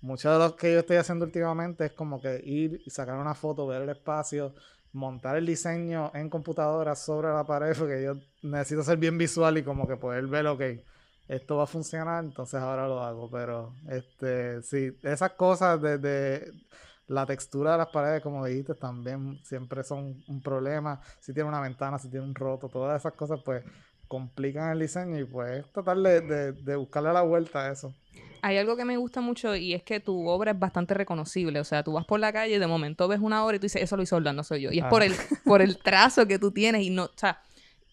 mucho 0.00 0.30
de 0.32 0.38
lo 0.38 0.56
que 0.56 0.72
yo 0.72 0.78
estoy 0.80 0.96
haciendo 0.96 1.24
últimamente 1.26 1.86
es 1.86 1.92
como 1.92 2.20
que 2.20 2.40
ir 2.44 2.80
y 2.86 2.90
sacar 2.90 3.18
una 3.18 3.34
foto, 3.34 3.66
ver 3.66 3.82
el 3.82 3.88
espacio, 3.90 4.54
montar 4.93 5.36
el 5.36 5.46
diseño 5.46 6.10
en 6.14 6.31
computadora 6.31 6.94
sobre 6.94 7.28
la 7.28 7.44
pared, 7.44 7.76
porque 7.78 8.02
yo 8.02 8.14
necesito 8.43 8.82
ser 8.82 8.98
bien 8.98 9.19
visual 9.19 9.58
y 9.58 9.62
como 9.64 9.86
que 9.88 9.96
poder 9.96 10.26
ver, 10.26 10.46
ok, 10.46 10.62
esto 11.28 11.56
va 11.56 11.64
a 11.64 11.67
funcionar, 11.67 12.24
entonces 12.24 12.60
ahora 12.60 12.86
lo 12.88 13.02
hago. 13.02 13.31
Pero, 13.31 13.74
este, 13.88 14.62
sí, 14.62 14.96
esas 15.02 15.32
cosas 15.32 15.81
de, 15.82 15.98
de 15.98 16.52
la 17.06 17.26
textura 17.26 17.72
de 17.72 17.78
las 17.78 17.88
paredes, 17.88 18.22
como 18.22 18.44
dijiste, 18.46 18.74
también 18.74 19.38
siempre 19.44 19.82
son 19.84 20.22
un 20.26 20.43
problema. 20.43 21.00
Si 21.20 21.32
tiene 21.34 21.48
una 21.48 21.60
ventana, 21.60 21.98
si 21.98 22.10
tiene 22.10 22.26
un 22.26 22.34
roto, 22.34 22.69
todas 22.69 23.00
esas 23.00 23.12
cosas, 23.14 23.40
pues 23.44 23.64
complican 24.06 24.70
el 24.70 24.78
diseño 24.81 25.19
y 25.19 25.24
pues 25.24 25.70
tratar 25.72 25.98
de, 25.98 26.20
de- 26.22 26.52
de 26.52 26.76
buscarle 26.76 27.12
la 27.12 27.22
vuelta 27.22 27.67
a 27.67 27.72
eso. 27.72 27.94
Hay 28.42 28.56
algo 28.56 28.76
que 28.76 28.84
me 28.84 28.96
gusta 28.96 29.20
mucho 29.20 29.54
y 29.56 29.74
es 29.74 29.82
que 29.82 30.00
tu 30.00 30.28
obra 30.28 30.52
es 30.52 30.58
bastante 30.58 30.94
reconocible. 30.94 31.60
O 31.60 31.64
sea, 31.64 31.82
tú 31.82 31.92
vas 31.92 32.04
por 32.04 32.20
la 32.20 32.32
calle 32.32 32.56
y 32.56 32.58
de 32.58 32.66
momento 32.66 33.08
ves 33.08 33.20
una 33.20 33.44
obra 33.44 33.56
y 33.56 33.58
tú 33.58 33.64
dices, 33.64 33.82
eso 33.82 33.96
lo 33.96 34.02
hizo 34.02 34.16
Orlando, 34.16 34.44
soy 34.44 34.62
yo. 34.62 34.72
Y 34.72 34.78
es 34.78 34.84
por 34.86 35.02
Ajá. 35.02 35.12
el, 35.12 35.16
por 35.44 35.62
el 35.62 35.78
trazo 35.78 36.26
que 36.26 36.38
tú 36.38 36.50
tienes 36.50 36.82
y 36.82 36.90
no, 36.90 37.04
o 37.04 37.12
sea, 37.16 37.40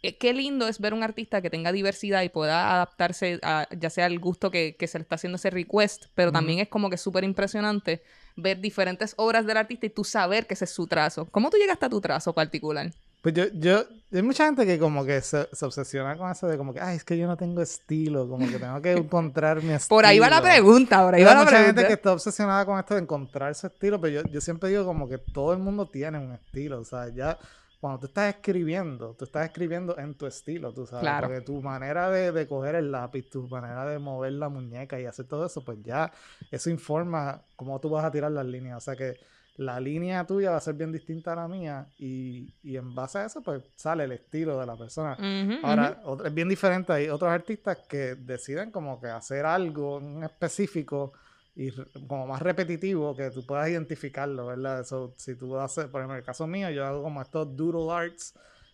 eh, 0.04 0.18
qué 0.18 0.34
lindo 0.34 0.68
es 0.68 0.80
ver 0.80 0.94
un 0.94 1.02
artista 1.02 1.42
que 1.42 1.50
tenga 1.50 1.72
diversidad 1.72 2.22
y 2.22 2.30
pueda 2.30 2.74
adaptarse 2.76 3.40
a 3.42 3.68
ya 3.76 3.90
sea 3.90 4.06
al 4.06 4.20
gusto 4.20 4.52
que, 4.52 4.76
que 4.78 4.88
se 4.88 5.00
le 5.00 5.04
está 5.04 5.16
haciendo 5.16 5.38
ese 5.38 5.50
request, 5.50 6.06
pero 6.14 6.32
también 6.32 6.60
es 6.60 6.68
como 6.68 6.90
que 6.92 6.98
súper 6.98 7.24
impresionante 7.24 8.04
ver 8.36 8.60
diferentes 8.60 9.16
obras 9.18 9.46
del 9.46 9.58
artista 9.58 9.88
y 9.88 9.90
tú 9.90 10.04
saber 10.04 10.46
que 10.46 10.54
ese 10.54 10.66
es 10.66 10.72
su 10.72 10.86
trazo. 10.86 11.26
¿Cómo 11.32 11.50
tú 11.50 11.58
llegaste 11.58 11.86
a 11.88 11.90
tu 11.90 12.02
trazo 12.02 12.34
particular? 12.34 12.92
Pues 13.26 13.34
yo, 13.34 13.46
yo, 13.56 13.84
hay 14.14 14.22
mucha 14.22 14.46
gente 14.46 14.68
que 14.68 14.78
como 14.78 15.04
que 15.04 15.20
se, 15.20 15.48
se 15.52 15.66
obsesiona 15.66 16.16
con 16.16 16.30
eso 16.30 16.46
de 16.48 16.58
como 16.60 16.76
que, 16.76 16.80
ay, 16.80 16.98
es 16.98 17.04
que 17.04 17.18
yo 17.18 17.26
no 17.26 17.36
tengo 17.36 17.60
estilo, 17.60 18.30
como 18.30 18.48
que 18.48 18.60
tengo 18.60 18.80
que 18.84 18.92
encontrar 18.98 19.64
mi 19.64 19.74
estilo. 19.74 19.90
Por 19.98 20.06
ahí 20.06 20.20
va 20.20 20.30
la 20.30 20.44
pregunta, 20.44 21.04
por 21.04 21.16
ahí 21.16 21.22
Hay 21.22 21.26
va 21.26 21.34
la 21.34 21.40
mucha 21.40 21.58
gente 21.58 21.74
pregunta. 21.74 21.88
que 21.88 21.94
está 21.94 22.14
obsesionada 22.14 22.64
con 22.68 22.78
esto 22.78 22.94
de 22.94 23.02
encontrar 23.02 23.56
su 23.56 23.66
estilo, 23.66 24.00
pero 24.00 24.22
yo, 24.22 24.30
yo 24.32 24.40
siempre 24.42 24.70
digo 24.70 24.86
como 24.86 25.10
que 25.10 25.18
todo 25.18 25.54
el 25.54 25.58
mundo 25.60 25.88
tiene 25.88 26.20
un 26.20 26.34
estilo, 26.34 26.82
o 26.82 26.86
sea, 26.86 27.08
ya 27.10 27.40
cuando 27.82 28.00
tú 28.00 28.06
estás 28.06 28.36
escribiendo, 28.36 29.16
tú 29.18 29.26
estás 29.26 29.46
escribiendo 29.48 29.98
en 29.98 30.14
tu 30.14 30.28
estilo, 30.28 30.72
tú 30.72 30.86
sabes, 30.86 31.02
Claro. 31.02 31.28
porque 31.28 31.42
tu 31.42 31.60
manera 31.64 32.12
de, 32.12 32.32
de 32.32 32.48
coger 32.48 32.76
el 32.76 32.92
lápiz, 32.92 33.28
tu 33.30 33.48
manera 33.48 33.86
de 33.86 33.98
mover 33.98 34.34
la 34.34 34.50
muñeca 34.50 35.00
y 35.00 35.06
hacer 35.08 35.26
todo 35.26 35.48
eso, 35.48 35.66
pues 35.66 35.80
ya 35.82 36.12
eso 36.52 36.70
informa 36.70 37.42
cómo 37.56 37.80
tú 37.80 37.90
vas 37.90 38.06
a 38.06 38.12
tirar 38.12 38.32
las 38.32 38.46
líneas, 38.46 38.78
o 38.78 38.82
sea 38.82 38.96
que 38.96 39.16
la 39.58 39.80
línea 39.80 40.26
tuya 40.26 40.52
va 40.52 40.58
a 40.58 40.62
ser 40.62 40.76
bien 40.76 40.92
distinta 40.92 41.34
a 41.34 41.36
la 41.36 41.48
mía 41.48 41.88
y, 41.98 42.54
y 42.64 42.76
en 42.78 42.94
base 42.94 43.20
a 43.20 43.26
eso 43.26 43.42
pues 43.42 43.64
sale 43.76 44.04
el 44.04 44.12
estilo 44.12 44.60
de 44.60 44.66
la 44.66 44.76
persona. 44.78 45.18
Ahora, 45.64 46.02
otro- 46.04 46.28
es 46.28 46.34
bien 46.34 46.50
diferente. 46.50 46.92
Hay 46.94 47.08
otros 47.10 47.32
artistas 47.32 47.78
que 47.88 48.16
deciden 48.16 48.72
como 48.72 49.00
que 49.00 49.08
hacer 49.08 49.46
algo 49.46 50.00
en 50.00 50.24
específico 50.24 51.14
y 51.56 51.72
como 52.08 52.28
más 52.28 52.42
repetitivo 52.42 53.16
que 53.16 53.32
tú 53.32 53.46
puedas 53.46 53.70
identificarlo, 53.70 54.48
¿verdad? 54.48 54.82
Eso, 54.82 55.14
si 55.18 55.36
tú 55.36 55.58
haces, 55.58 55.86
por 55.86 56.02
ejemplo, 56.02 56.16
en 56.16 56.20
el 56.20 56.26
caso 56.26 56.46
mío, 56.48 56.70
yo 56.70 56.86
hago 56.86 57.02
como 57.02 57.22
estos 57.22 57.56
doodle 57.56 57.92
arts 57.94 58.34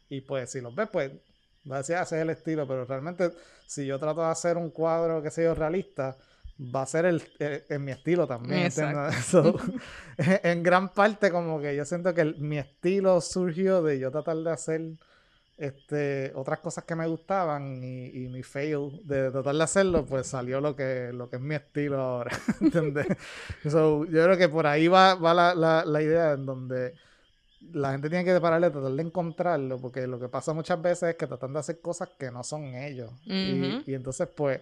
y 0.09 0.21
pues 0.21 0.51
si 0.51 0.61
los 0.61 0.73
ves, 0.73 0.89
pues 0.91 1.11
vas 1.63 1.75
a 1.75 1.77
decir, 1.81 1.95
"Ah, 1.97 2.01
ese 2.01 2.15
es 2.17 2.21
el 2.23 2.31
estilo, 2.31 2.67
pero 2.67 2.85
realmente 2.85 3.31
si 3.67 3.85
yo 3.85 3.99
trato 3.99 4.21
de 4.21 4.27
hacer 4.31 4.57
un 4.57 4.71
cuadro, 4.71 5.21
qué 5.21 5.29
sé 5.29 5.43
yo, 5.43 5.53
realista, 5.53 6.17
va 6.63 6.83
a 6.83 6.85
ser 6.85 7.05
el, 7.05 7.23
el- 7.39 7.63
en 7.69 7.83
mi 7.85 7.91
estilo 7.91 8.27
también. 8.27 8.63
So, 9.23 9.55
en 10.43 10.61
gran 10.63 10.89
parte 10.93 11.31
como 11.31 11.59
que 11.59 11.75
yo 11.75 11.85
siento 11.85 12.13
que 12.13 12.21
el- 12.21 12.37
mi 12.39 12.57
estilo 12.57 13.19
surgió 13.21 13.81
de 13.81 13.99
yo 13.99 14.11
tratar 14.11 14.37
de 14.37 14.51
hacer 14.51 14.81
este, 15.57 16.31
otras 16.35 16.59
cosas 16.59 16.85
que 16.85 16.95
me 16.95 17.05
gustaban 17.07 17.83
y, 17.83 18.07
y 18.23 18.29
mi 18.29 18.41
fail 18.41 18.99
de 19.03 19.29
tratar 19.29 19.53
de 19.55 19.63
hacerlo, 19.63 20.05
pues 20.05 20.25
salió 20.25 20.59
lo 20.59 20.75
que, 20.75 21.11
lo 21.13 21.29
que 21.29 21.35
es 21.35 21.41
mi 21.41 21.53
estilo 21.55 21.99
ahora. 21.99 22.31
So, 23.69 24.05
yo 24.05 24.23
creo 24.23 24.37
que 24.37 24.49
por 24.49 24.65
ahí 24.65 24.87
va, 24.87 25.15
va 25.15 25.33
la, 25.33 25.53
la, 25.55 25.85
la 25.85 26.01
idea 26.01 26.31
en 26.33 26.45
donde 26.47 26.93
la 27.73 27.91
gente 27.91 28.09
tiene 28.09 28.25
que 28.25 28.39
pararle, 28.41 28.71
tratar 28.71 28.91
de 28.91 29.03
encontrarlo, 29.03 29.77
porque 29.79 30.07
lo 30.07 30.19
que 30.19 30.29
pasa 30.29 30.51
muchas 30.53 30.81
veces 30.81 31.09
es 31.09 31.15
que 31.15 31.27
tratan 31.27 31.53
de 31.53 31.59
hacer 31.59 31.79
cosas 31.79 32.09
que 32.17 32.31
no 32.31 32.43
son 32.43 32.63
ellos. 32.73 33.11
Y- 33.25 33.61
Ujú. 33.77 33.83
y, 33.85 33.93
entonces, 33.93 34.27
pues, 34.35 34.61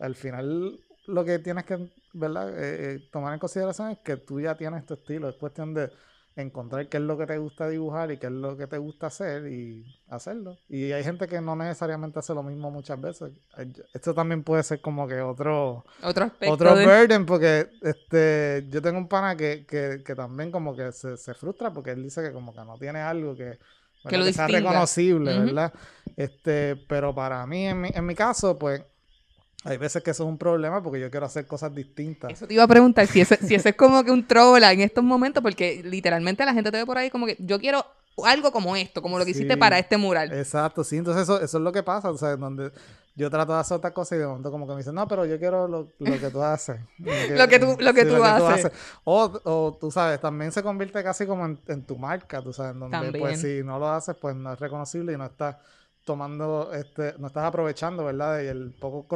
al 0.00 0.16
final 0.16 0.80
lo 1.06 1.24
que 1.24 1.38
tienes 1.38 1.64
que, 1.64 1.78
¿verdad? 2.12 2.50
Eh, 2.50 2.94
eh, 2.96 3.08
tomar 3.12 3.34
en 3.34 3.40
consideración 3.40 3.90
es 3.90 3.98
que 3.98 4.16
tú 4.16 4.40
ya 4.40 4.56
tienes 4.56 4.84
tu 4.86 4.94
estilo. 4.94 5.28
Es 5.28 5.36
cuestión 5.36 5.74
de 5.74 5.90
encontrar 6.36 6.88
qué 6.88 6.96
es 6.96 7.02
lo 7.04 7.16
que 7.16 7.26
te 7.26 7.38
gusta 7.38 7.68
dibujar 7.68 8.10
y 8.10 8.18
qué 8.18 8.26
es 8.26 8.32
lo 8.32 8.56
que 8.56 8.66
te 8.66 8.76
gusta 8.78 9.06
hacer 9.06 9.46
y 9.46 9.84
hacerlo. 10.08 10.58
Y 10.68 10.90
hay 10.90 11.04
gente 11.04 11.28
que 11.28 11.40
no 11.40 11.54
necesariamente 11.54 12.18
hace 12.18 12.34
lo 12.34 12.42
mismo 12.42 12.70
muchas 12.72 13.00
veces. 13.00 13.30
Esto 13.92 14.14
también 14.14 14.42
puede 14.42 14.64
ser 14.64 14.80
como 14.80 15.06
que 15.06 15.20
otro 15.20 15.84
Otro 16.02 16.24
aspecto 16.24 16.54
otro 16.54 16.74
de- 16.74 16.84
burden 16.84 17.24
porque 17.24 17.68
este 17.82 18.66
yo 18.68 18.82
tengo 18.82 18.98
un 18.98 19.06
pana 19.08 19.36
que, 19.36 19.64
que, 19.64 20.02
que 20.04 20.14
también 20.16 20.50
como 20.50 20.74
que 20.74 20.90
se, 20.90 21.16
se 21.16 21.34
frustra 21.34 21.72
porque 21.72 21.92
él 21.92 22.02
dice 22.02 22.20
que 22.22 22.32
como 22.32 22.52
que 22.52 22.64
no 22.64 22.78
tiene 22.78 22.98
algo 23.00 23.36
que, 23.36 23.58
¿verdad? 24.02 24.18
lo 24.18 24.32
sea 24.32 24.46
distinga. 24.46 24.70
reconocible. 24.70 25.38
¿verdad? 25.38 25.72
Este, 26.16 26.74
pero 26.88 27.14
para 27.14 27.46
mí, 27.46 27.66
en 27.68 27.80
mi, 27.80 27.90
en 27.94 28.04
mi 28.06 28.14
caso, 28.16 28.58
pues 28.58 28.82
hay 29.64 29.76
veces 29.78 30.02
que 30.02 30.10
eso 30.10 30.24
es 30.24 30.28
un 30.28 30.38
problema 30.38 30.82
porque 30.82 31.00
yo 31.00 31.10
quiero 31.10 31.26
hacer 31.26 31.46
cosas 31.46 31.74
distintas. 31.74 32.30
Eso 32.32 32.46
te 32.46 32.54
iba 32.54 32.62
a 32.64 32.68
preguntar 32.68 33.06
si 33.06 33.20
ese, 33.20 33.36
si 33.36 33.54
ese 33.54 33.70
es 33.70 33.76
como 33.76 34.04
que 34.04 34.10
un 34.10 34.26
troll 34.26 34.62
en 34.62 34.80
estos 34.80 35.02
momentos, 35.02 35.42
porque 35.42 35.82
literalmente 35.82 36.44
la 36.44 36.52
gente 36.54 36.70
te 36.70 36.76
ve 36.78 36.86
por 36.86 36.98
ahí 36.98 37.10
como 37.10 37.26
que 37.26 37.36
yo 37.40 37.58
quiero 37.58 37.84
algo 38.24 38.52
como 38.52 38.76
esto, 38.76 39.02
como 39.02 39.18
lo 39.18 39.24
que 39.24 39.32
hiciste 39.32 39.56
para 39.56 39.78
este 39.78 39.96
mural. 39.96 40.32
Exacto, 40.32 40.84
sí, 40.84 40.96
entonces 40.98 41.24
eso, 41.24 41.40
eso 41.40 41.58
es 41.58 41.64
lo 41.64 41.72
que 41.72 41.82
pasa, 41.82 42.10
o 42.10 42.16
sea, 42.16 42.36
donde 42.36 42.70
yo 43.16 43.28
trato 43.30 43.52
de 43.54 43.58
hacer 43.60 43.76
otra 43.76 43.92
cosa 43.92 44.14
y 44.14 44.18
de 44.18 44.26
momento 44.26 44.50
como 44.52 44.66
que 44.66 44.72
me 44.74 44.78
dicen, 44.78 44.94
no, 44.94 45.08
pero 45.08 45.24
yo 45.24 45.38
quiero 45.38 45.66
lo, 45.66 45.88
lo 45.98 46.20
que 46.20 46.30
tú 46.30 46.42
haces. 46.42 46.78
Lo 46.98 47.48
que 47.48 47.58
tú- 47.58 47.76
lo 47.78 47.92
que 47.94 48.04
tú 48.04 48.16
haces. 48.24 48.72
O, 49.04 49.40
o 49.44 49.76
tú 49.80 49.90
sabes, 49.90 50.20
también 50.20 50.52
se 50.52 50.62
convierte 50.62 51.02
casi 51.02 51.26
como 51.26 51.44
en, 51.46 51.58
en 51.68 51.82
tu 51.84 51.96
marca, 51.96 52.40
tú 52.42 52.52
sabes, 52.52 52.74
donde 52.78 52.90
También. 52.96 53.18
pues 53.18 53.40
si 53.40 53.62
no 53.64 53.78
lo 53.78 53.88
haces, 53.88 54.14
pues 54.20 54.34
no 54.36 54.52
es 54.52 54.58
reconocible 54.60 55.12
y 55.12 55.16
no 55.16 55.24
estás 55.26 55.56
tomando, 56.04 56.72
este, 56.72 57.14
no 57.18 57.28
estás 57.28 57.44
aprovechando, 57.44 58.04
¿verdad? 58.04 58.40
Y 58.42 58.46
el 58.46 58.72
poco 58.78 59.06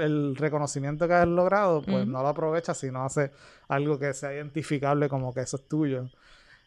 el 0.00 0.36
reconocimiento 0.36 1.06
que 1.06 1.14
has 1.14 1.28
logrado, 1.28 1.82
pues 1.82 2.06
no 2.06 2.22
lo 2.22 2.28
aprovechas 2.28 2.78
si 2.78 2.90
no 2.90 3.04
haces 3.04 3.30
algo 3.68 3.98
que 3.98 4.12
sea 4.14 4.34
identificable 4.34 5.08
como 5.08 5.32
que 5.32 5.40
eso 5.40 5.56
es 5.56 5.68
tuyo. 5.68 6.10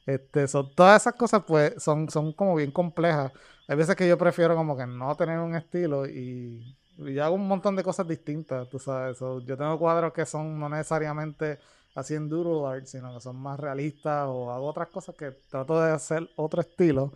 Este, 0.06 0.48
son, 0.48 0.74
todas 0.76 1.02
esas 1.02 1.16
cosas 1.16 1.44
pues 1.48 1.82
son, 1.82 2.10
son 2.10 2.34
como 2.34 2.56
bien 2.56 2.72
complejas. 2.72 3.32
Hay 3.68 3.76
veces 3.76 3.96
que 3.96 4.08
yo 4.08 4.18
prefiero 4.18 4.56
como 4.56 4.78
que 4.78 4.86
no 4.88 5.16
tener 5.16 5.40
un 5.40 5.56
estilo 5.56 6.06
y, 6.08 6.76
y 6.98 7.20
hago 7.20 7.36
un 7.36 7.48
montón 7.48 7.76
de 7.76 7.84
cosas 7.84 8.08
distintas, 8.08 8.70
tú 8.70 8.80
sabes. 8.80 9.18
So, 9.18 9.42
yo 9.42 9.58
tengo 9.58 9.78
cuadros 9.80 10.14
que 10.14 10.26
son 10.26 10.60
no 10.60 10.70
necesariamente 10.70 11.60
así 11.96 12.14
en 12.16 12.30
doodle 12.30 12.68
art, 12.78 12.86
sino 12.86 13.14
que 13.14 13.22
son 13.22 13.38
más 13.38 13.60
realistas 13.60 14.26
o 14.28 14.52
hago 14.52 14.68
otras 14.68 14.90
cosas 14.90 15.16
que 15.16 15.32
trato 15.50 15.82
de 15.82 15.92
hacer 15.92 16.30
otro 16.36 16.62
estilo. 16.62 17.14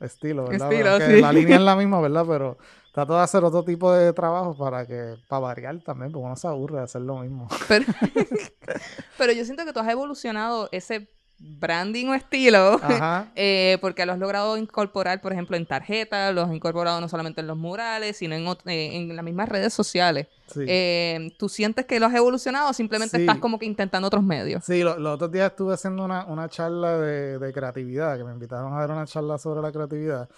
Estilo, 0.00 0.46
¿verdad? 0.46 0.72
Estilo, 0.72 1.00
sí. 1.00 1.20
La 1.20 1.32
línea 1.32 1.56
es 1.56 1.62
la 1.62 1.76
misma, 1.76 2.00
¿verdad? 2.00 2.24
Pero 2.28 2.58
trato 2.92 3.14
de 3.14 3.22
hacer 3.22 3.44
otro 3.44 3.64
tipo 3.64 3.92
de 3.92 4.12
trabajo 4.12 4.56
para 4.56 4.86
que, 4.86 5.16
para 5.28 5.40
variar 5.40 5.78
también, 5.82 6.12
porque 6.12 6.26
uno 6.26 6.36
se 6.36 6.48
aburre 6.48 6.78
de 6.78 6.84
hacer 6.84 7.02
lo 7.02 7.18
mismo. 7.18 7.48
Pero, 7.68 7.86
pero 9.18 9.32
yo 9.32 9.44
siento 9.44 9.64
que 9.64 9.72
tú 9.72 9.80
has 9.80 9.88
evolucionado 9.88 10.68
ese 10.72 11.10
branding 11.38 12.06
o 12.08 12.14
estilo. 12.14 12.80
Eh, 13.38 13.76
porque 13.80 14.06
lo 14.06 14.12
has 14.12 14.18
logrado 14.18 14.56
incorporar, 14.56 15.20
por 15.20 15.32
ejemplo, 15.32 15.56
en 15.56 15.66
tarjetas, 15.66 16.34
lo 16.34 16.42
has 16.42 16.52
incorporado 16.52 17.00
no 17.00 17.08
solamente 17.08 17.40
en 17.42 17.46
los 17.46 17.56
murales, 17.56 18.16
sino 18.16 18.34
en, 18.34 18.46
eh, 18.66 18.96
en 18.96 19.14
las 19.14 19.24
mismas 19.24 19.48
redes 19.48 19.74
sociales. 19.74 20.26
Sí. 20.46 20.60
Eh, 20.66 21.32
¿Tú 21.38 21.48
sientes 21.48 21.84
que 21.84 22.00
lo 22.00 22.06
has 22.06 22.14
evolucionado 22.14 22.70
o 22.70 22.72
simplemente 22.72 23.16
Sí. 23.16 23.22
estás 23.22 23.38
como 23.38 23.58
que 23.58 23.66
intentando 23.66 24.06
otros 24.08 24.22
medios? 24.24 24.64
Sí, 24.64 24.82
lo- 24.82 24.98
los 24.98 25.14
otros 25.16 25.30
días 25.32 25.50
estuve 25.50 25.74
haciendo 25.74 26.04
una, 26.04 26.24
una 26.26 26.48
charla 26.48 26.98
de, 26.98 27.38
de 27.38 27.52
creatividad, 27.52 28.16
que 28.16 28.24
me 28.24 28.32
invitaron 28.32 28.72
a 28.72 28.78
dar 28.80 28.90
una 28.90 29.04
charla 29.06 29.36
sobre 29.38 29.60
la 29.60 29.70
creatividad. 29.72 30.28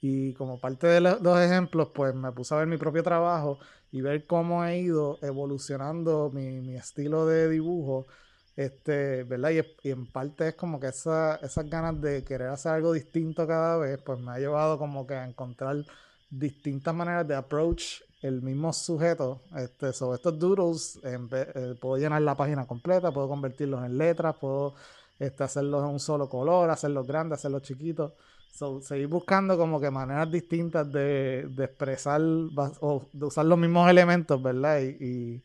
Y 0.00 0.32
como 0.34 0.58
parte 0.60 0.86
de 0.86 1.00
lo- 1.00 1.18
los 1.20 1.38
ejemplos, 1.40 1.88
pues 1.94 2.14
me 2.14 2.32
puse 2.32 2.54
a 2.54 2.58
ver 2.58 2.66
mi 2.68 2.76
propio 2.78 3.02
trabajo 3.02 3.58
y 3.90 4.00
ver 4.00 4.26
cómo 4.26 4.64
he 4.64 4.78
ido 4.78 5.18
evolucionando 5.22 6.30
mi, 6.32 6.60
mi 6.60 6.76
estilo 6.76 7.26
de 7.26 7.48
dibujo. 7.50 8.06
Este, 8.58 9.22
¿verdad? 9.22 9.52
Y, 9.84 9.88
en 9.90 10.06
parte 10.06 10.48
es 10.48 10.54
como 10.56 10.80
que 10.80 10.88
esa, 10.88 11.36
esas 11.36 11.70
ganas 11.70 12.00
de 12.00 12.24
querer 12.24 12.48
hacer 12.48 12.72
algo 12.72 12.92
distinto 12.92 13.46
cada 13.46 13.76
vez, 13.76 14.02
pues 14.02 14.18
me 14.18 14.32
ha 14.32 14.38
llevado 14.40 14.78
como 14.78 15.06
que 15.06 15.14
a 15.14 15.24
encontrar 15.28 15.76
distintas 16.28 16.92
maneras 16.92 17.28
de 17.28 17.36
approach 17.36 18.00
el 18.20 18.42
mismo 18.42 18.72
sujeto. 18.72 19.42
Este, 19.56 19.92
sobre 19.92 20.16
estos 20.16 20.36
doodles, 20.40 20.98
eh, 21.04 21.76
puedo 21.80 21.98
llenar 21.98 22.20
la 22.22 22.34
página 22.34 22.66
completa, 22.66 23.12
puedo 23.12 23.28
convertirlos 23.28 23.84
en 23.84 23.96
letras, 23.96 24.34
puedo 24.40 24.74
este, 25.20 25.44
hacerlos 25.44 25.84
en 25.84 25.90
un 25.90 26.00
solo 26.00 26.28
color, 26.28 26.68
hacerlos 26.68 27.06
grandes, 27.06 27.38
hacerlos 27.38 27.62
chiquitos. 27.62 28.12
So, 28.50 28.80
seguir 28.80 29.06
buscando 29.06 29.56
como 29.56 29.80
que 29.80 29.88
maneras 29.88 30.32
distintas 30.32 30.90
de, 30.90 31.48
expresar 31.58 32.20
o 32.20 33.06
de 33.12 33.24
usar 33.24 33.46
los 33.46 33.56
mismos 33.56 33.88
elementos, 33.88 34.42
¿verdad? 34.42 34.80
Y, 34.82 35.44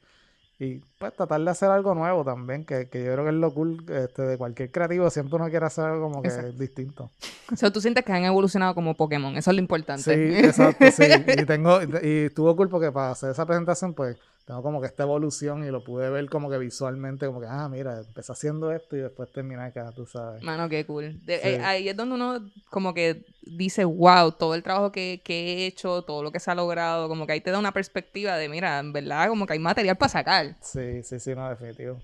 y, 0.60 0.82
pues 0.98 1.14
tratar 1.16 1.42
de 1.42 1.50
hacer 1.50 1.70
algo 1.70 1.96
nuevo 1.96 2.24
también, 2.24 2.66
que, 2.66 2.88
que 2.88 3.04
yo 3.04 3.14
creo 3.14 3.24
que 3.24 3.32
es 3.32 3.36
lo 3.36 3.54
cool 3.54 3.84
este, 3.90 4.22
de 4.22 4.38
cualquier 4.38 4.72
creativo, 4.72 5.10
siempre 5.10 5.36
uno 5.36 5.50
quiere 5.50 5.66
hacer 5.66 5.86
algo 5.86 6.10
como 6.10 6.22
que 6.22 6.30
Exacto. 6.30 6.54
distinto. 6.54 7.12
O 7.52 7.56
sea, 7.56 7.72
tú 7.72 7.82
sientes 7.82 8.06
que 8.06 8.14
han 8.14 8.24
evolucionado 8.24 8.76
como 8.76 8.96
Pokémon, 8.96 9.36
eso 9.36 9.52
es 9.52 9.56
lo 9.56 9.62
importante. 9.62 10.04
Sí, 10.04 10.46
exacto, 10.46 10.86
sí. 10.92 11.04
Y 11.42 11.46
tengo, 11.46 11.80
y 12.02 12.26
estuvo 12.26 12.56
cool 12.56 12.70
porque 12.70 12.92
para 12.92 13.12
hacer 13.12 13.32
esa 13.32 13.46
presentación, 13.46 13.94
pues, 13.94 14.18
tengo 14.46 14.62
como 14.62 14.82
que 14.82 14.88
esta 14.88 15.04
evolución 15.04 15.64
y 15.64 15.72
lo 15.72 15.84
pude 15.84 16.10
ver 16.10 16.30
como 16.30 16.50
que 16.50 16.58
visualmente, 16.58 17.26
como 17.26 17.40
que, 17.40 17.48
ah, 17.50 17.70
mira, 17.70 18.00
empecé 18.00 18.32
haciendo 18.34 18.72
esto 18.74 18.98
y 18.98 19.00
después 19.00 19.32
terminé 19.32 19.62
acá, 19.64 19.92
tú 19.96 20.06
sabes. 20.06 20.44
Mano, 20.44 20.68
qué 20.68 20.86
cool. 20.86 21.18
De- 21.26 21.38
Sí. 21.40 21.48
eh, 21.48 21.60
ahí 21.64 21.88
es 21.90 21.96
donde 21.96 22.16
uno 22.16 22.52
como 22.70 22.94
que 22.94 23.26
dice, 23.42 23.86
wow, 23.86 24.34
todo 24.34 24.54
el 24.56 24.62
trabajo 24.64 24.92
que, 24.92 25.22
que 25.24 25.34
he 25.64 25.66
hecho, 25.68 26.02
todo 26.04 26.24
lo 26.24 26.32
que 26.32 26.40
se 26.42 26.52
ha 26.52 26.56
logrado, 26.56 27.08
como 27.08 27.26
que 27.26 27.34
ahí 27.34 27.42
te 27.42 27.52
da 27.52 27.60
una 27.60 27.72
perspectiva 27.72 28.36
de, 28.36 28.50
mira, 28.50 28.80
en 28.80 28.92
verdad, 28.92 29.30
como 29.30 29.46
que 29.48 29.54
hay 29.54 29.60
material 29.60 29.96
para 29.98 30.10
sacar. 30.10 30.58
Sí, 30.62 31.04
sí, 31.04 31.20
sí, 31.20 31.34
no, 31.36 31.50
definitivo. 31.50 32.02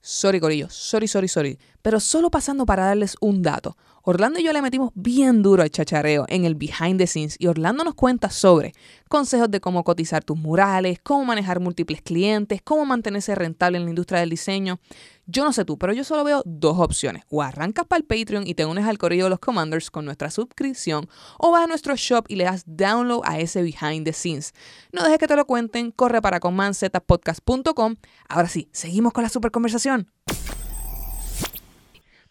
Sorry, 0.00 0.38
Corillo, 0.38 0.68
sorry, 0.70 1.08
sorry, 1.08 1.26
sorry. 1.26 1.58
Pero 1.86 2.00
solo 2.00 2.32
pasando 2.32 2.66
para 2.66 2.86
darles 2.86 3.16
un 3.20 3.42
dato. 3.42 3.76
Orlando 4.02 4.40
y 4.40 4.42
yo 4.42 4.52
le 4.52 4.60
metimos 4.60 4.90
bien 4.96 5.40
duro 5.40 5.62
al 5.62 5.70
chachareo 5.70 6.24
en 6.26 6.44
el 6.44 6.56
behind 6.56 6.98
the 6.98 7.06
scenes 7.06 7.36
y 7.38 7.46
Orlando 7.46 7.84
nos 7.84 7.94
cuenta 7.94 8.28
sobre 8.28 8.72
consejos 9.08 9.48
de 9.52 9.60
cómo 9.60 9.84
cotizar 9.84 10.24
tus 10.24 10.36
murales, 10.36 10.98
cómo 11.00 11.24
manejar 11.24 11.60
múltiples 11.60 12.02
clientes, 12.02 12.60
cómo 12.60 12.84
mantenerse 12.86 13.36
rentable 13.36 13.78
en 13.78 13.84
la 13.84 13.90
industria 13.90 14.18
del 14.18 14.30
diseño. 14.30 14.80
Yo 15.26 15.44
no 15.44 15.52
sé 15.52 15.64
tú, 15.64 15.78
pero 15.78 15.92
yo 15.92 16.02
solo 16.02 16.24
veo 16.24 16.42
dos 16.44 16.76
opciones. 16.80 17.22
O 17.30 17.40
arrancas 17.40 17.86
para 17.86 17.98
el 17.98 18.04
Patreon 18.04 18.48
y 18.48 18.54
te 18.54 18.64
unes 18.64 18.84
al 18.84 18.98
Corillo 18.98 19.22
de 19.22 19.30
los 19.30 19.38
Commanders 19.38 19.88
con 19.88 20.04
nuestra 20.04 20.32
suscripción, 20.32 21.08
o 21.38 21.52
vas 21.52 21.62
a 21.62 21.66
nuestro 21.68 21.94
shop 21.94 22.24
y 22.26 22.34
le 22.34 22.42
das 22.42 22.64
download 22.66 23.22
a 23.24 23.38
ese 23.38 23.62
behind 23.62 24.04
the 24.04 24.12
scenes. 24.12 24.54
No 24.90 25.04
dejes 25.04 25.18
que 25.18 25.28
te 25.28 25.36
lo 25.36 25.46
cuenten, 25.46 25.92
corre 25.92 26.20
para 26.20 26.40
commandzetapodcast.com. 26.40 27.94
Ahora 28.28 28.48
sí, 28.48 28.68
seguimos 28.72 29.12
con 29.12 29.22
la 29.22 29.28
super 29.28 29.52
conversación. 29.52 30.10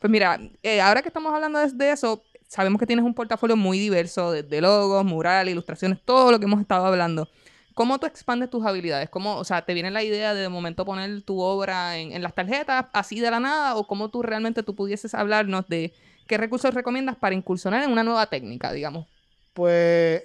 Pues 0.06 0.12
mira, 0.12 0.40
eh, 0.62 0.82
ahora 0.82 1.02
que 1.02 1.08
estamos 1.08 1.34
hablando 1.34 1.58
de, 1.58 1.92
eso, 1.92 2.24
sabemos 2.48 2.80
que 2.80 2.86
tienes 2.86 3.04
un 3.04 3.16
portafolio 3.16 3.56
muy 3.56 3.80
diverso, 3.80 4.32
desde 4.32 4.62
logos, 4.62 5.04
murales, 5.04 5.52
ilustraciones, 5.52 5.98
todo 6.06 6.32
lo 6.32 6.38
que 6.38 6.46
hemos 6.46 6.62
estado 6.62 6.86
hablando. 6.86 7.28
¿Cómo 7.74 7.98
tú 7.98 8.06
expandes 8.06 8.52
tus 8.52 8.64
habilidades? 8.68 9.10
¿Cómo, 9.10 9.36
o 9.36 9.44
sea, 9.44 9.66
te 9.66 9.74
viene 9.74 9.90
la 9.90 10.04
idea 10.04 10.36
de 10.36 10.44
de 10.44 10.50
momento 10.50 10.86
poner 10.86 11.24
tu 11.24 11.40
obra 11.40 11.98
en, 11.98 12.22
las 12.22 12.36
tarjetas 12.36 12.86
así 12.94 13.20
de 13.20 13.32
la 13.32 13.40
nada? 13.40 13.76
¿O 13.78 13.88
cómo 13.88 14.10
tú 14.10 14.22
realmente 14.22 14.62
tú 14.62 14.76
pudieses 14.76 15.16
hablarnos 15.16 15.68
de 15.70 15.92
qué 16.28 16.38
recursos 16.38 16.72
recomiendas 16.76 17.16
para 17.16 17.34
incursionar 17.34 17.82
en 17.82 17.92
una 17.92 18.04
nueva 18.04 18.28
técnica, 18.28 18.72
digamos? 18.74 19.08
Pues, 19.56 20.22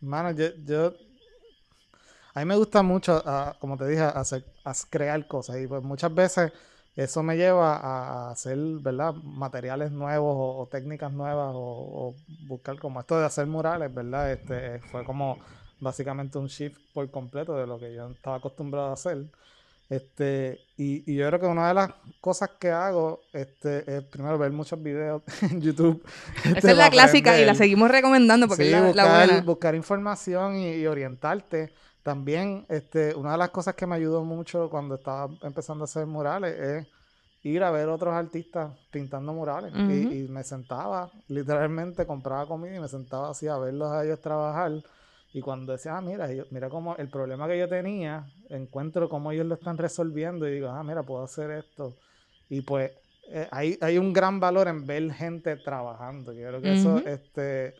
mano, 0.00 0.32
yo, 0.32 0.92
a 2.34 2.40
mí 2.40 2.46
me 2.46 2.56
gusta 2.56 2.82
mucho, 2.82 3.22
ah, 3.24 3.54
como 3.60 3.76
te 3.76 3.86
dije, 3.86 4.02
hacer, 4.02 4.44
crear 4.90 5.24
cosas 5.28 5.60
y 5.60 5.68
pues 5.68 5.84
muchas 5.84 6.12
veces 6.12 6.50
eso 7.04 7.22
me 7.22 7.36
lleva 7.36 7.76
a, 7.76 8.30
hacer, 8.32 8.58
¿verdad? 8.80 9.14
Materiales 9.14 9.92
nuevos 9.92 10.34
o, 10.36 10.58
o 10.62 10.66
técnicas 10.66 11.12
nuevas 11.12 11.52
o, 11.54 11.60
o 11.60 12.14
buscar 12.48 12.76
como 12.78 13.00
esto 13.00 13.18
de 13.18 13.26
hacer 13.26 13.46
murales, 13.46 13.92
¿verdad? 13.94 14.32
Este, 14.32 14.80
fue 14.90 15.04
como 15.04 15.38
básicamente 15.80 16.38
un 16.38 16.48
shift 16.48 16.78
por 16.92 17.08
completo 17.10 17.56
de 17.56 17.66
lo 17.66 17.78
que 17.78 17.94
yo 17.94 18.10
estaba 18.10 18.36
acostumbrado 18.36 18.88
a 18.88 18.94
hacer. 18.94 19.26
Este, 19.88 20.60
y, 20.76 21.10
y 21.10 21.16
yo 21.16 21.26
creo 21.28 21.40
que 21.40 21.46
una 21.46 21.68
de 21.68 21.74
las 21.74 21.90
cosas 22.20 22.50
que 22.60 22.70
hago 22.70 23.22
este, 23.32 23.96
es 23.96 24.02
primero 24.04 24.36
ver 24.36 24.50
muchos 24.52 24.82
videos 24.82 25.22
en 25.42 25.62
YouTube. 25.62 26.04
este, 26.44 26.58
Esa 26.58 26.70
es 26.72 26.76
la 26.76 26.90
clásica 26.90 27.40
y 27.40 27.44
la 27.44 27.54
seguimos 27.54 27.90
recomendando 27.90 28.48
porque 28.48 28.64
Sí, 28.64 28.72
es 28.72 28.74
la, 28.74 28.92
la 28.92 29.04
buscar, 29.04 29.26
buena. 29.28 29.42
buscar 29.42 29.74
información 29.76 30.56
y, 30.56 30.72
y 30.74 30.86
orientarte. 30.86 31.72
También, 32.08 32.64
este, 32.70 33.14
una 33.14 33.32
de 33.32 33.36
las 33.38 33.50
cosas 33.50 33.74
que 33.74 33.86
me 33.86 33.94
ayudó 33.94 34.24
mucho 34.24 34.70
cuando 34.70 34.94
estaba 34.94 35.28
empezando 35.42 35.84
a 35.84 35.84
hacer 35.84 36.06
murales 36.06 36.58
es 36.58 36.86
ir 37.42 37.62
a 37.62 37.70
ver 37.70 37.90
otros 37.90 38.14
artistas 38.14 38.72
pintando 38.90 39.34
murales. 39.34 39.74
Y- 40.14 40.26
me 40.28 40.42
sentaba, 40.42 41.12
literalmente 41.28 42.06
compraba 42.06 42.46
comida 42.46 42.76
y 42.76 42.80
me 42.80 42.88
sentaba 42.88 43.28
así 43.28 43.46
a 43.46 43.58
verlos 43.58 43.92
a 43.92 44.04
ellos 44.06 44.22
trabajar. 44.22 44.72
Y 45.34 45.42
cuando 45.42 45.72
decía, 45.72 45.98
ah, 45.98 46.00
mira, 46.00 46.32
yo- 46.32 46.46
mira 46.50 46.70
cómo 46.70 46.96
el 46.96 47.10
problema 47.10 47.46
que 47.46 47.58
yo 47.58 47.68
tenía, 47.68 48.32
encuentro 48.48 49.10
cómo 49.10 49.30
ellos 49.30 49.44
lo 49.44 49.56
están 49.56 49.76
resolviendo 49.76 50.48
y 50.48 50.52
digo, 50.52 50.68
ah, 50.70 50.82
mira, 50.82 51.02
puedo 51.02 51.22
hacer 51.24 51.50
esto. 51.50 51.98
Y 52.48 52.62
pues 52.62 52.90
eh, 53.30 53.46
hay, 53.50 53.76
hay 53.82 53.98
un 53.98 54.14
gran 54.14 54.40
valor 54.40 54.66
en 54.66 54.86
ver 54.86 55.12
gente 55.12 55.56
trabajando. 55.56 56.32
Yo 56.32 56.48
creo 56.48 56.62
que 56.62 56.70
eso, 56.72 57.04
este, 57.04 57.76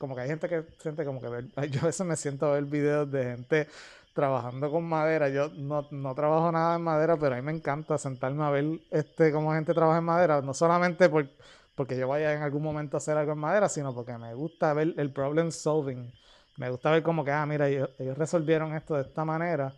como 0.00 0.14
que 0.14 0.22
hay 0.22 0.28
gente 0.28 0.48
que 0.48 0.64
siente 0.78 1.04
como 1.04 1.20
que 1.20 1.28
yo 1.68 1.80
a 1.82 1.84
veces 1.84 2.06
me 2.06 2.16
siento 2.16 2.46
a 2.46 2.52
ver 2.52 2.64
videos 2.64 3.10
de 3.12 3.22
gente 3.22 3.68
trabajando 4.14 4.70
con 4.70 4.82
madera. 4.84 5.28
Yo 5.28 5.50
no, 5.50 5.86
no 5.90 6.14
trabajo 6.14 6.50
nada 6.50 6.76
en 6.76 6.82
madera, 6.82 7.18
pero 7.18 7.34
a 7.34 7.36
mí 7.36 7.42
me 7.42 7.52
encanta 7.52 7.98
sentarme 7.98 8.42
a 8.42 8.50
ver 8.50 8.64
este 8.90 9.30
cómo 9.30 9.52
gente 9.52 9.74
trabaja 9.74 9.98
en 9.98 10.04
madera, 10.04 10.40
no 10.40 10.54
solamente 10.54 11.10
por, 11.10 11.28
porque 11.74 11.98
yo 11.98 12.08
vaya 12.08 12.32
en 12.32 12.42
algún 12.42 12.62
momento 12.62 12.96
a 12.96 12.98
hacer 12.98 13.18
algo 13.18 13.32
en 13.32 13.38
madera, 13.40 13.68
sino 13.68 13.94
porque 13.94 14.16
me 14.16 14.32
gusta 14.32 14.72
ver 14.72 14.94
el 14.96 15.12
problem 15.12 15.52
solving. 15.52 16.10
Me 16.56 16.70
gusta 16.70 16.90
ver 16.90 17.02
como 17.02 17.22
que, 17.22 17.32
ah, 17.32 17.44
mira, 17.44 17.68
ellos, 17.68 17.90
ellos 17.98 18.16
resolvieron 18.16 18.74
esto 18.74 18.94
de 18.94 19.02
esta 19.02 19.26
manera. 19.26 19.74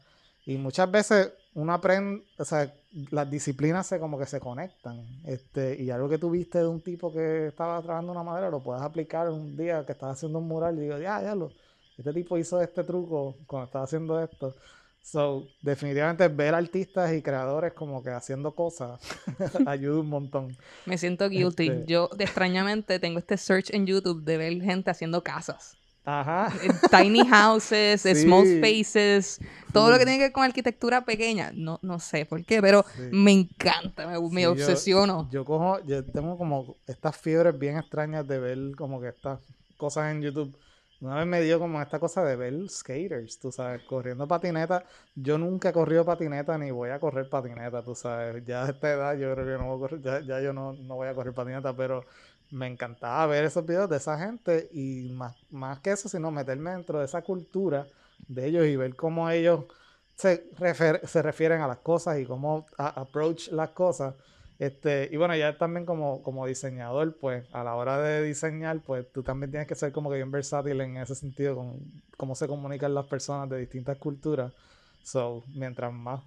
Y 0.46 0.56
muchas 0.56 0.88
veces 0.88 1.32
uno 1.54 1.72
aprende, 1.74 2.24
o 2.38 2.44
sea, 2.44 2.72
las 3.10 3.30
disciplinas 3.30 3.86
se 3.86 3.98
como 3.98 4.18
que 4.18 4.26
se 4.26 4.40
conectan. 4.40 5.04
Este, 5.24 5.80
y 5.82 5.90
algo 5.90 6.08
que 6.08 6.18
tú 6.18 6.30
viste 6.30 6.58
de 6.58 6.66
un 6.66 6.80
tipo 6.80 7.12
que 7.12 7.48
estaba 7.48 7.80
trabajando 7.82 8.12
una 8.12 8.22
madera, 8.22 8.50
lo 8.50 8.62
puedes 8.62 8.82
aplicar 8.82 9.28
un 9.28 9.56
día 9.56 9.84
que 9.84 9.92
estás 9.92 10.12
haciendo 10.12 10.38
un 10.38 10.48
mural 10.48 10.78
y 10.78 10.82
digo, 10.82 10.98
ya, 10.98 11.22
ya 11.22 11.34
lo, 11.34 11.50
este 11.98 12.12
tipo 12.12 12.38
hizo 12.38 12.60
este 12.60 12.84
truco 12.84 13.36
cuando 13.46 13.66
estaba 13.66 13.84
haciendo 13.84 14.22
esto. 14.22 14.54
So, 15.04 15.48
definitivamente 15.62 16.28
ver 16.28 16.54
artistas 16.54 17.12
y 17.12 17.22
creadores 17.22 17.72
como 17.72 18.04
que 18.04 18.10
haciendo 18.10 18.54
cosas 18.54 19.00
ayuda 19.66 19.98
un 20.00 20.08
montón. 20.08 20.56
Me 20.86 20.96
siento 20.96 21.28
guilty. 21.28 21.68
Este- 21.68 21.84
Yo 21.86 22.08
extrañamente 22.18 23.00
tengo 23.00 23.18
este 23.18 23.36
search 23.36 23.74
en 23.74 23.84
YouTube 23.84 24.22
de 24.22 24.36
ver 24.36 24.62
gente 24.62 24.90
haciendo 24.92 25.22
casas. 25.22 25.76
Ajá. 26.04 26.52
Eh, 26.62 26.68
Tiny 26.90 27.20
houses, 27.28 28.02
small 28.22 28.44
Sí. 28.44 28.58
spaces, 28.58 29.38
todo 29.72 29.90
lo 29.90 29.98
que 29.98 30.00
Full. 30.00 30.06
tiene 30.06 30.18
que 30.18 30.24
ver 30.24 30.32
con 30.32 30.42
arquitectura 30.44 31.04
pequeña. 31.04 31.52
No, 31.54 31.78
no 31.82 31.98
sé 32.00 32.26
por 32.26 32.44
qué, 32.44 32.60
pero 32.60 32.84
Sí. 32.96 33.02
me 33.12 33.30
encanta, 33.32 34.06
me, 34.06 34.20
me 34.20 34.28
Sí, 34.40 34.42
yo- 34.42 34.50
obsesiono. 34.52 35.28
Yo, 35.30 35.44
cojo, 35.44 35.78
yo 35.86 36.04
tengo 36.04 36.36
como 36.36 36.76
estas 36.86 37.16
fiebres 37.16 37.58
bien 37.58 37.76
extrañas 37.78 38.26
de 38.26 38.38
ver 38.40 38.58
como 38.76 39.00
que 39.00 39.08
estas 39.08 39.40
cosas 39.76 40.10
en 40.12 40.22
YouTube. 40.22 40.56
Una 41.00 41.16
vez 41.16 41.26
me 41.26 41.40
dio 41.40 41.58
como 41.58 41.82
esta 41.82 41.98
cosa 41.98 42.22
de 42.24 42.36
ver 42.36 42.54
skaters, 42.68 43.40
tú 43.40 43.50
sabes, 43.50 43.82
corriendo 43.82 44.28
patineta. 44.28 44.84
Yo 45.16 45.36
nunca 45.36 45.70
he 45.70 45.72
corrido 45.72 46.04
patineta 46.04 46.56
ni 46.58 46.70
voy 46.70 46.90
a 46.90 47.00
correr 47.00 47.28
patineta, 47.28 47.82
tú 47.82 47.96
sabes. 47.96 48.44
Ya 48.46 48.64
a 48.64 48.70
esta 48.70 48.92
edad 48.92 49.16
yo 49.18 49.32
creo 49.34 49.44
que 49.44 49.60
no 49.64 49.76
voy 49.76 49.76
a 49.76 49.80
correr, 49.80 50.00
ya, 50.00 50.20
ya 50.20 50.40
yo 50.40 50.52
no, 50.52 50.72
no 50.74 50.94
voy 50.94 51.08
a 51.08 51.14
correr 51.14 51.34
patineta, 51.34 51.74
pero 51.74 52.04
me 52.52 52.66
encantaba 52.66 53.26
ver 53.26 53.44
esos 53.44 53.64
videos 53.66 53.88
de 53.88 53.96
esa 53.96 54.18
gente 54.18 54.68
y 54.72 55.10
más, 55.12 55.34
más 55.50 55.80
que 55.80 55.90
eso, 55.90 56.08
sino 56.08 56.30
meterme 56.30 56.70
dentro 56.70 56.98
de 56.98 57.06
esa 57.06 57.22
cultura 57.22 57.86
de 58.28 58.46
ellos 58.46 58.66
y 58.66 58.76
ver 58.76 58.94
cómo 58.94 59.28
ellos 59.30 59.64
se, 60.14 60.44
se 61.04 61.22
refieren 61.22 61.62
a 61.62 61.66
las 61.66 61.78
cosas 61.78 62.20
y 62.20 62.26
cómo 62.26 62.66
approach 62.76 63.48
las 63.48 63.70
cosas. 63.70 64.14
Este, 64.58 65.08
y 65.10 65.16
bueno, 65.16 65.34
ya 65.34 65.56
también 65.56 65.86
como, 65.86 66.22
como 66.22 66.46
diseñador, 66.46 67.16
pues 67.16 67.44
a 67.52 67.64
la 67.64 67.74
hora 67.74 67.98
de 68.00 68.22
diseñar, 68.22 68.80
pues 68.80 69.10
tú 69.10 69.22
también 69.22 69.50
tienes 69.50 69.66
que 69.66 69.74
ser 69.74 69.90
como 69.90 70.10
que 70.10 70.16
bien 70.16 70.30
versátil 70.30 70.80
en 70.82 70.98
ese 70.98 71.14
sentido, 71.14 71.56
con 71.56 71.80
cómo 72.18 72.34
se 72.34 72.46
comunican 72.46 72.94
las 72.94 73.06
personas 73.06 73.48
de 73.48 73.58
distintas 73.58 73.96
culturas. 73.98 74.52
So, 75.02 75.42
mientras 75.54 75.92
más 75.92 76.20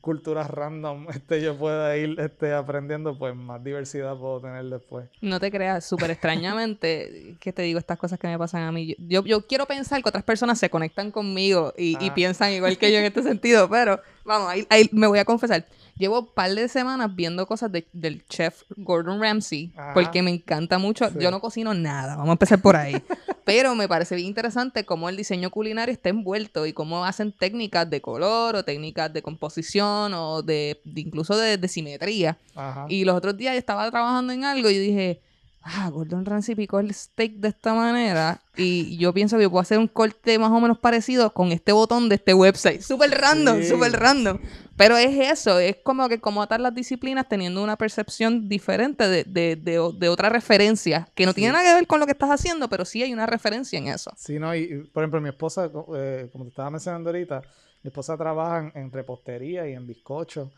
culturas 0.00 0.50
random 0.50 1.06
este, 1.14 1.40
yo 1.42 1.56
pueda 1.56 1.96
ir 1.96 2.18
este, 2.18 2.52
aprendiendo, 2.52 3.18
pues 3.18 3.34
más 3.34 3.62
diversidad 3.62 4.16
puedo 4.16 4.40
tener 4.40 4.64
después. 4.64 5.08
No 5.20 5.38
te 5.40 5.50
creas, 5.50 5.84
súper 5.84 6.10
extrañamente, 6.10 7.36
que 7.40 7.52
te 7.52 7.62
digo 7.62 7.78
estas 7.78 7.98
cosas 7.98 8.18
que 8.18 8.26
me 8.28 8.38
pasan 8.38 8.62
a 8.62 8.72
mí. 8.72 8.96
Yo, 8.98 9.24
yo 9.24 9.46
quiero 9.46 9.66
pensar 9.66 10.02
que 10.02 10.08
otras 10.08 10.24
personas 10.24 10.58
se 10.58 10.70
conectan 10.70 11.10
conmigo 11.10 11.72
y, 11.76 11.92
y 12.04 12.08
Ah. 12.10 12.14
piensan 12.14 12.52
igual 12.52 12.76
que 12.78 12.90
yo 12.92 12.98
en 12.98 13.04
este 13.04 13.22
sentido, 13.22 13.68
pero 13.68 14.00
vamos, 14.24 14.48
ahí, 14.50 14.66
ahí 14.70 14.88
me 14.92 15.06
voy 15.06 15.18
a 15.18 15.24
confesar. 15.24 15.66
Llevo 16.00 16.20
un 16.20 16.26
par 16.34 16.50
de 16.54 16.66
semanas 16.68 17.14
viendo 17.14 17.46
cosas 17.46 17.70
de- 17.70 17.86
del 17.92 18.24
chef 18.26 18.62
Gordon 18.76 19.20
Ramsay, 19.20 19.70
Ajá. 19.76 19.92
porque 19.94 20.22
me 20.22 20.30
encanta 20.30 20.78
mucho. 20.78 21.06
Sí. 21.10 21.14
Yo 21.20 21.30
no 21.30 21.40
cocino 21.40 21.74
nada, 21.74 22.16
vamos 22.16 22.30
a 22.30 22.32
empezar 22.32 22.60
por 22.62 22.74
ahí. 22.74 22.94
pero 23.44 23.74
me 23.74 23.86
parece 23.86 24.16
bien 24.16 24.28
interesante 24.28 24.84
cómo 24.84 25.08
el 25.10 25.16
diseño 25.16 25.50
culinario 25.50 25.92
está 25.92 26.08
envuelto 26.08 26.64
y 26.66 26.72
cómo 26.72 27.04
hacen 27.04 27.32
técnicas 27.32 27.88
de 27.90 28.00
color 28.00 28.56
o 28.56 28.64
técnicas 28.64 29.12
de 29.12 29.22
composición 29.22 30.14
o 30.14 30.42
de, 30.42 30.80
de 30.84 31.00
incluso 31.02 31.36
de, 31.36 31.58
de 31.58 31.68
simetría. 31.68 32.38
Ajá. 32.54 32.86
Y 32.88 33.04
los 33.04 33.14
otros 33.14 33.36
días 33.36 33.52
yo 33.54 33.58
estaba 33.58 33.90
trabajando 33.90 34.32
en 34.32 34.44
algo 34.44 34.70
y 34.70 34.78
dije, 34.78 35.20
ah, 35.62 35.88
Gordon 35.90 36.24
Ramsay 36.24 36.54
picó 36.54 36.80
el 36.80 36.92
steak 36.94 37.34
de 37.34 37.48
esta 37.48 37.74
manera 37.74 38.40
y 38.56 38.96
yo 38.98 39.12
pienso 39.12 39.38
que 39.38 39.48
puedo 39.48 39.60
hacer 39.60 39.78
un 39.78 39.88
corte 39.88 40.38
más 40.38 40.50
o 40.50 40.60
menos 40.60 40.78
parecido 40.78 41.32
con 41.32 41.52
este 41.52 41.72
botón 41.72 42.08
de 42.08 42.16
este 42.16 42.34
website. 42.34 42.80
Súper 42.82 43.10
random, 43.10 43.58
Sí. 43.62 43.68
súper 43.68 43.92
random. 43.92 44.38
Pero 44.76 44.96
es 44.96 45.14
eso, 45.30 45.58
es 45.58 45.76
como 45.82 46.08
que 46.08 46.20
como 46.20 46.42
atar 46.42 46.58
las 46.60 46.74
disciplinas 46.74 47.28
teniendo 47.28 47.62
una 47.62 47.76
percepción 47.76 48.48
diferente 48.48 49.06
de, 49.08 49.24
de, 49.24 49.56
de, 49.56 49.92
de 49.98 50.08
otra 50.08 50.30
referencia, 50.30 51.08
que 51.14 51.26
no 51.26 51.32
Sí. 51.32 51.36
tiene 51.36 51.52
nada 51.52 51.64
que 51.64 51.74
ver 51.74 51.86
con 51.86 52.00
lo 52.00 52.06
que 52.06 52.12
estás 52.12 52.30
haciendo, 52.30 52.68
pero 52.68 52.84
sí 52.86 53.02
hay 53.02 53.12
una 53.12 53.26
referencia 53.26 53.78
en 53.78 53.88
eso. 53.88 54.10
Sí, 54.16 54.38
no, 54.38 54.54
y, 54.54 54.60
y, 54.60 54.78
por 54.84 55.02
ejemplo, 55.02 55.20
mi 55.20 55.28
esposa, 55.28 55.70
eh, 55.96 56.28
como 56.32 56.44
te 56.44 56.50
estaba 56.50 56.70
mencionando 56.70 57.10
ahorita, 57.10 57.42
mi 57.82 57.88
esposa 57.88 58.16
trabaja 58.16 58.70
en, 58.74 58.82
en 58.84 58.90
repostería 58.92 59.68
y 59.68 59.74
en 59.74 59.86
bizcocho. 59.86 60.50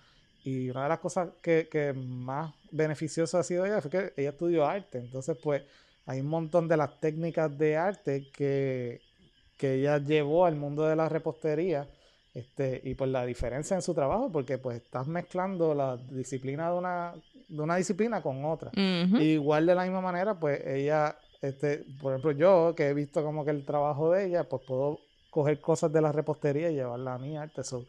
Y 0.45 0.71
una 0.71 0.85
de 0.85 0.89
las 0.89 0.99
cosas 0.99 1.31
que, 1.41 1.69
que 1.71 1.93
más 1.93 2.53
beneficioso 2.71 3.39
ha 3.39 3.43
sido 3.43 3.65
ella 3.65 3.81
fue 3.81 3.91
que 3.91 4.13
ella 4.17 4.31
estudió 4.31 4.67
arte. 4.67 4.99
Entonces, 4.99 5.37
pues, 5.43 5.63
hay 6.07 6.21
un 6.21 6.27
montón 6.27 6.69
de 6.69 6.77
las 6.77 7.01
técnicas 7.01 7.57
de 7.57 7.77
arte 7.77 8.29
que, 8.33 9.01
que 9.57 9.75
ella 9.75 9.99
llevó 9.99 10.47
al 10.47 10.57
mundo 10.57 10.85
de 10.87 10.97
la 10.97 11.09
repostería. 11.09 11.87
Este, 12.35 12.81
y 12.83 12.95
pues 12.95 13.11
la 13.11 13.27
diferencia 13.27 13.77
en 13.77 13.83
su 13.83 13.93
trabajo, 13.93 14.33
porque 14.33 14.57
pues 14.57 14.79
estás 14.79 15.07
mezclando 15.07 15.75
la 15.75 15.99
disciplina 15.99 16.71
de 16.71 16.79
una, 16.79 17.15
de 17.47 17.63
una 17.63 17.77
disciplina 17.77 18.23
con 18.23 18.45
otra. 18.47 18.71
Igual 18.75 19.67
de 19.67 19.75
la 19.75 19.83
misma 19.83 20.01
manera, 20.01 20.41
pues 20.41 20.67
ella, 20.67 21.15
este, 21.43 21.85
por 22.01 22.13
ejemplo, 22.13 22.33
yo 22.33 22.75
que 22.75 22.89
he 22.89 22.95
visto 22.95 23.23
como 23.23 23.45
que 23.45 23.51
el 23.51 23.67
trabajo 23.67 24.13
de 24.13 24.27
ella, 24.27 24.45
pues 24.45 24.63
puedo 24.67 25.01
coger 25.33 25.61
cosas 25.61 25.91
de 25.91 26.01
la 26.03 26.13
repostería 26.13 26.71
y 26.71 26.75
llevarla 26.75 27.15
a 27.15 27.19
mi 27.19 27.37
arte. 27.39 27.65
So, 27.65 27.87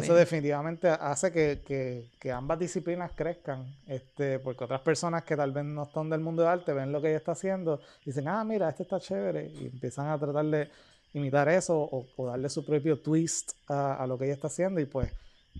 eso 0.00 0.14
definitivamente 0.14 0.88
hace 0.88 1.30
que, 1.30 1.60
que- 1.64 2.06
que 2.18 2.32
ambas 2.32 2.58
disciplinas 2.58 3.12
crezcan, 3.14 3.66
este, 3.86 4.38
porque 4.38 4.64
otras 4.64 4.80
personas 4.80 5.22
que 5.22 5.36
tal 5.36 5.52
vez 5.52 5.64
no 5.66 5.82
están 5.84 6.08
del 6.08 6.20
mundo 6.20 6.42
de 6.42 6.48
arte 6.48 6.72
ven 6.72 6.90
lo 6.90 7.00
que 7.02 7.08
ella 7.08 7.18
está 7.18 7.32
haciendo 7.32 7.80
y 8.02 8.06
dicen, 8.06 8.26
ah, 8.26 8.42
mira, 8.42 8.68
este 8.70 8.84
está 8.84 8.98
chévere, 8.98 9.46
y 9.46 9.66
empiezan 9.66 10.06
a 10.08 10.18
tratar 10.18 10.46
de 10.46 10.70
imitar 11.12 11.48
eso 11.50 11.78
o, 11.78 12.06
o 12.16 12.26
darle 12.26 12.48
su 12.48 12.64
propio 12.64 12.98
twist 12.98 13.52
a, 13.68 14.02
a 14.02 14.06
lo 14.06 14.16
que 14.18 14.24
ella 14.24 14.34
está 14.34 14.46
haciendo 14.48 14.80
y 14.80 14.86
pues 14.86 15.10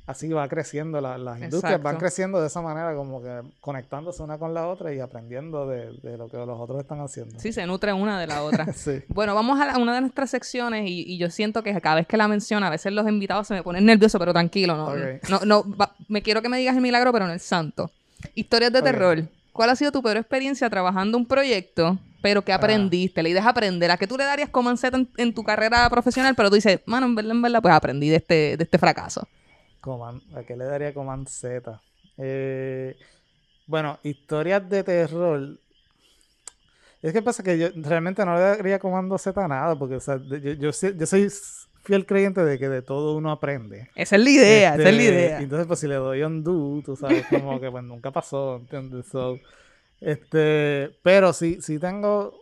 así 0.07 0.29
va 0.29 0.48
creciendo, 0.48 1.01
la- 1.01 1.18
las 1.18 1.37
industrias 1.44 1.83
van 1.83 1.96
creciendo 1.98 2.40
de 2.40 2.46
esa 2.46 2.62
manera, 2.62 2.94
como 2.94 3.22
que 3.22 3.42
conectándose 3.61 4.22
una 4.22 4.38
con 4.38 4.55
la 4.55 4.66
otra 4.68 4.92
y 4.94 5.01
aprendiendo 5.01 5.66
de, 5.68 5.92
de 6.03 6.16
lo 6.16 6.29
que 6.29 6.37
los 6.38 6.59
otros 6.59 6.81
están 6.81 7.01
haciendo. 7.01 7.38
Sí, 7.40 7.53
se 7.53 7.66
nutre 7.66 7.92
una 7.92 8.18
de 8.18 8.27
la 8.27 8.42
otra. 8.42 8.72
Sí. 8.74 9.03
Bueno, 9.09 9.35
vamos 9.35 9.61
a 9.61 9.66
la- 9.66 9.79
una 9.79 9.94
de 9.94 10.01
nuestras 10.01 10.31
secciones 10.31 10.88
y, 10.88 11.03
y 11.07 11.18
yo 11.18 11.29
siento 11.31 11.62
que 11.62 11.79
cada 11.81 11.96
vez 11.96 12.07
que 12.07 12.16
la 12.16 12.27
menciona, 12.29 12.68
a 12.68 12.70
veces 12.70 12.92
los 12.92 13.07
invitados 13.09 13.46
se 13.48 13.55
me 13.55 13.62
ponen 13.62 13.85
nerviosos, 13.85 14.18
pero 14.18 14.33
tranquilo, 14.33 14.77
no, 14.77 14.94
no, 15.29 15.40
no, 15.44 15.77
va- 15.77 15.94
me 16.09 16.22
quiero 16.22 16.40
que 16.42 16.48
me 16.48 16.59
digas 16.59 16.74
el 16.77 16.83
milagro, 16.83 17.12
pero 17.12 17.27
no 17.27 17.33
el 17.33 17.40
santo. 17.40 17.90
Historias 18.35 18.72
de 18.72 18.83
terror. 18.83 19.24
¿Cuál 19.53 19.70
ha 19.70 19.77
sido 19.77 19.90
tu 19.92 20.03
peor 20.03 20.16
experiencia 20.16 20.70
trabajando 20.70 21.18
un 21.18 21.27
proyecto, 21.27 21.98
pero 22.22 22.42
que 22.42 22.53
aprendiste? 22.53 23.22
La 23.22 23.29
idea 23.29 23.40
es 23.42 23.46
aprender. 23.46 23.90
¿A 23.90 23.96
qué 23.96 24.07
tú 24.07 24.16
le 24.16 24.24
darías 24.24 24.48
como 24.48 24.70
en, 24.70 24.77
en 25.16 25.35
tu 25.35 25.42
carrera 25.42 25.88
profesional? 25.90 26.35
Pero 26.37 26.48
tú 26.48 26.55
dices, 26.55 26.81
mano, 26.87 27.07
en 27.07 27.14
verdad, 27.16 27.33
en 27.33 27.42
verdad, 27.42 27.61
pues 27.62 27.74
aprendí 27.74 28.09
de 28.09 28.16
este, 28.16 28.57
de 28.57 28.64
este 28.64 28.79
fracaso. 28.79 29.27
Command, 29.81 30.23
¿a 30.37 30.45
qué 30.45 30.57
le 30.57 30.64
daría 30.64 30.95
Command 30.95 31.29
Z? 31.29 31.81
Eh, 32.19 32.97
bueno, 33.67 33.99
historias 34.03 34.69
de 34.69 34.83
terror. 34.83 35.59
Es 37.01 37.12
que 37.12 37.23
pasa 37.23 37.43
que 37.45 37.59
yo 37.59 37.69
realmente 37.77 38.25
no 38.25 38.35
le 38.35 38.41
daría 38.41 38.79
Comando 38.79 39.17
Z 39.19 39.45
a 39.45 39.47
nada, 39.47 39.79
porque 39.79 39.97
o 39.97 40.01
sea, 40.01 40.17
yo, 40.17 40.38
yo, 40.38 40.73
soy 40.73 41.29
fiel 41.85 42.07
creyente 42.07 42.45
de 42.45 42.59
que 42.59 42.69
de 42.69 42.83
todo 42.83 43.17
uno 43.17 43.31
aprende. 43.31 43.88
Esa 43.95 44.17
es 44.17 44.23
la 44.25 44.31
idea, 44.31 44.75
esa 44.75 44.88
es 44.88 44.97
la 44.97 45.03
Este, 45.03 45.14
idea. 45.14 45.41
Entonces, 45.41 45.67
pues 45.67 45.79
si 45.79 45.87
le 45.87 45.95
doy 45.95 46.23
undo, 46.23 46.83
tú 46.85 46.97
sabes, 46.97 47.25
como 47.27 47.61
que 47.61 47.71
pues 47.71 47.85
nunca 47.85 48.11
pasó, 48.11 48.57
¿entiendes? 48.57 49.07
So, 49.07 49.38
este, 50.01 50.91
pero 51.03 51.33
sí, 51.33 51.59
sí 51.61 51.79
tengo 51.79 52.35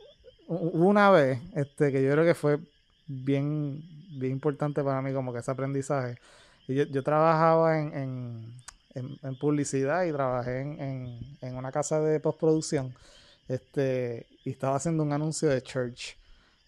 una 0.48 1.10
vez, 1.10 1.40
este, 1.54 1.92
que 1.92 2.02
yo 2.02 2.12
creo 2.12 2.24
que 2.24 2.34
fue 2.34 2.58
bien, 3.06 3.82
bien 4.18 4.32
importante 4.32 4.82
para 4.82 5.02
mí 5.02 5.12
como 5.12 5.32
que 5.32 5.40
ese 5.40 5.50
aprendizaje. 5.50 6.18
Yo, 6.68 6.84
yo 6.84 7.02
trabajaba 7.02 7.78
en, 7.78 7.94
en, 8.94 9.18
en- 9.22 9.36
publicidad 9.38 10.04
y 10.04 10.12
trabajé 10.12 10.60
en, 10.62 10.80
en- 11.40 11.54
una 11.56 11.70
casa 11.72 12.00
de 12.00 12.20
postproducción 12.20 12.94
este, 13.48 14.26
y 14.44 14.50
estaba 14.50 14.76
haciendo 14.76 15.02
un 15.02 15.12
anuncio 15.12 15.48
de 15.48 15.62
church. 15.62 16.16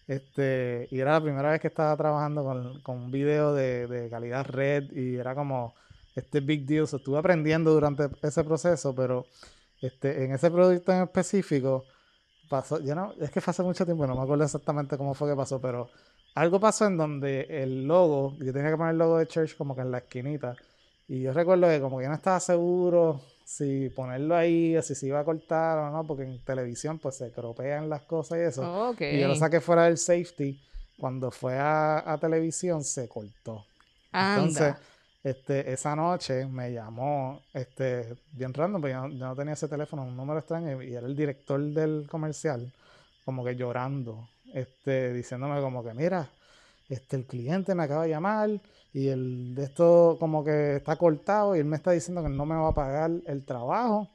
Este, 0.07 0.87
y 0.91 0.99
era 0.99 1.13
la 1.13 1.21
primera 1.21 1.51
vez 1.51 1.61
que 1.61 1.67
estaba 1.67 1.95
trabajando 1.95 2.43
con, 2.43 2.81
con 2.81 2.97
un 2.97 3.11
video 3.11 3.53
de, 3.53 3.87
de 3.87 4.09
calidad 4.09 4.45
red 4.45 4.91
y 4.91 5.15
era 5.17 5.35
como 5.35 5.75
este 6.15 6.39
big 6.41 6.65
deal. 6.65 6.87
So, 6.87 6.97
estuve 6.97 7.19
aprendiendo 7.19 7.71
durante 7.73 8.09
ese 8.23 8.43
proceso, 8.43 8.95
pero 8.95 9.27
este, 9.81 10.25
en 10.25 10.33
ese 10.33 10.49
producto 10.51 10.91
en 10.93 11.03
específico 11.03 11.85
pasó, 12.49 12.79
yo 12.81 12.95
no, 12.95 13.13
es 13.19 13.31
que 13.31 13.41
fue 13.41 13.51
hace 13.51 13.63
mucho 13.63 13.85
tiempo, 13.85 14.07
no 14.07 14.15
me 14.15 14.21
acuerdo 14.23 14.43
exactamente 14.43 14.97
cómo 14.97 15.13
fue 15.13 15.29
que 15.29 15.35
pasó, 15.35 15.61
pero 15.61 15.89
algo 16.35 16.59
pasó 16.59 16.85
en 16.85 16.97
donde 16.97 17.41
el 17.49 17.85
logo, 17.85 18.35
yo 18.39 18.53
tenía 18.53 18.71
que 18.71 18.77
poner 18.77 18.93
el 18.93 18.99
logo 18.99 19.17
de 19.17 19.27
Church 19.27 19.55
como 19.57 19.75
que 19.75 19.81
en 19.81 19.91
la 19.91 19.99
esquinita. 19.99 20.55
Y 21.07 21.21
yo 21.21 21.33
recuerdo 21.33 21.67
que 21.67 21.81
como 21.81 21.97
que 21.97 22.03
yo 22.03 22.09
no 22.09 22.15
estaba 22.15 22.39
seguro 22.39 23.21
si 23.43 23.89
ponerlo 23.89 24.35
ahí 24.35 24.77
o 24.77 24.81
si 24.83 24.93
se 24.93 25.07
iba 25.07 25.19
a 25.19 25.25
cortar 25.25 25.79
o 25.79 25.89
no, 25.89 26.05
porque 26.05 26.23
en 26.23 26.39
televisión 26.43 26.99
pues 26.99 27.15
se 27.15 27.31
cropean 27.31 27.89
las 27.89 28.03
cosas 28.03 28.37
y 28.37 28.41
eso. 28.41 28.89
Ok. 28.89 29.01
Y 29.01 29.19
yo 29.19 29.27
lo 29.27 29.35
saqué 29.35 29.59
fuera 29.59 29.85
del 29.85 29.97
safety. 29.97 30.59
Cuando 30.99 31.31
fue 31.31 31.57
a, 31.57 32.11
a 32.11 32.17
televisión 32.19 32.83
se 32.83 33.07
cortó. 33.07 33.65
Entonces, 34.11 34.61
Anda. 34.61 34.79
este, 35.23 35.71
esa 35.71 35.95
noche 35.95 36.45
me 36.45 36.71
llamó, 36.73 37.41
este, 37.53 38.15
bien 38.33 38.53
random, 38.53 38.81
porque 38.81 38.93
yo 38.93 39.07
yo 39.07 39.25
no 39.25 39.35
tenía 39.35 39.53
ese 39.53 39.67
teléfono, 39.67 40.03
un 40.03 40.17
número 40.17 40.39
extraño, 40.39 40.81
y 40.83 40.93
era 40.93 41.07
el 41.07 41.15
director 41.15 41.59
del 41.61 42.07
comercial, 42.09 42.71
como 43.23 43.43
que 43.45 43.55
llorando, 43.55 44.27
este, 44.53 45.13
diciéndome 45.13 45.61
como 45.61 45.83
que, 45.83 45.93
mira, 45.93 46.29
este, 46.89 47.17
el 47.17 47.25
cliente 47.25 47.75
me 47.75 47.83
acaba 47.83 48.03
de 48.03 48.09
llamar 48.09 48.49
y 48.93 49.07
el 49.07 49.53
de 49.55 49.63
esto 49.65 50.17
como 50.19 50.43
que 50.43 50.77
está 50.77 50.95
cortado 50.95 51.55
y 51.55 51.59
él 51.59 51.65
me 51.65 51.77
está 51.77 51.91
diciendo 51.91 52.23
que 52.23 52.29
no 52.29 52.45
me 52.45 52.55
va 52.55 52.69
a 52.69 52.73
pagar 52.73 53.11
el 53.25 53.45
trabajo. 53.45 54.09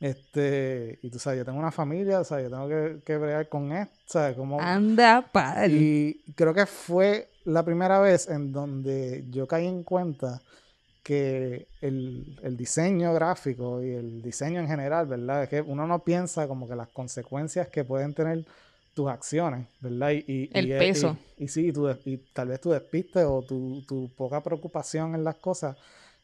Este, 0.00 0.98
y 1.02 1.10
tú 1.10 1.18
sabes, 1.18 1.40
yo 1.40 1.44
tengo 1.44 1.58
una 1.58 1.70
familia, 1.70 2.20
o 2.20 2.24
sea, 2.24 2.40
yo 2.40 2.48
tengo 2.48 2.68
que, 2.68 3.00
que 3.04 3.18
bregar 3.18 3.48
con 3.50 3.70
esto, 3.72 3.94
¿sabes? 4.06 4.34
Como, 4.34 4.58
Anda, 4.58 5.28
pal. 5.30 5.70
y 5.72 6.22
creo 6.34 6.54
que 6.54 6.64
fue 6.64 7.28
la 7.44 7.62
primera 7.64 8.00
vez 8.00 8.28
en 8.28 8.50
donde 8.50 9.26
yo 9.30 9.46
caí 9.46 9.66
en 9.66 9.82
cuenta 9.82 10.40
que 11.02 11.66
el, 11.82 12.38
el 12.42 12.56
diseño 12.56 13.12
gráfico 13.12 13.82
y 13.82 13.90
el 13.90 14.22
diseño 14.22 14.60
en 14.60 14.68
general, 14.68 15.06
¿verdad? 15.06 15.42
Es 15.42 15.48
que 15.50 15.60
uno 15.60 15.86
no 15.86 15.98
piensa 15.98 16.46
como 16.48 16.66
que 16.66 16.76
las 16.76 16.88
consecuencias 16.88 17.68
que 17.68 17.84
pueden 17.84 18.14
tener 18.14 18.46
tus 19.00 19.10
acciones, 19.10 19.66
¿verdad? 19.80 20.10
Y, 20.10 20.24
y- 20.26 20.50
El 20.52 20.66
y- 20.66 20.78
peso. 20.78 21.16
Y, 21.38 21.48
sí, 21.48 21.68
y, 21.68 21.72
tu 21.72 21.86
des- 21.86 22.06
y 22.06 22.18
tal 22.34 22.48
vez 22.48 22.60
tu 22.60 22.70
despiste 22.70 23.24
o 23.24 23.42
tu, 23.42 23.82
tu 23.88 24.10
poca 24.14 24.42
preocupación 24.42 25.14
en 25.14 25.24
las 25.24 25.36
cosas, 25.36 25.76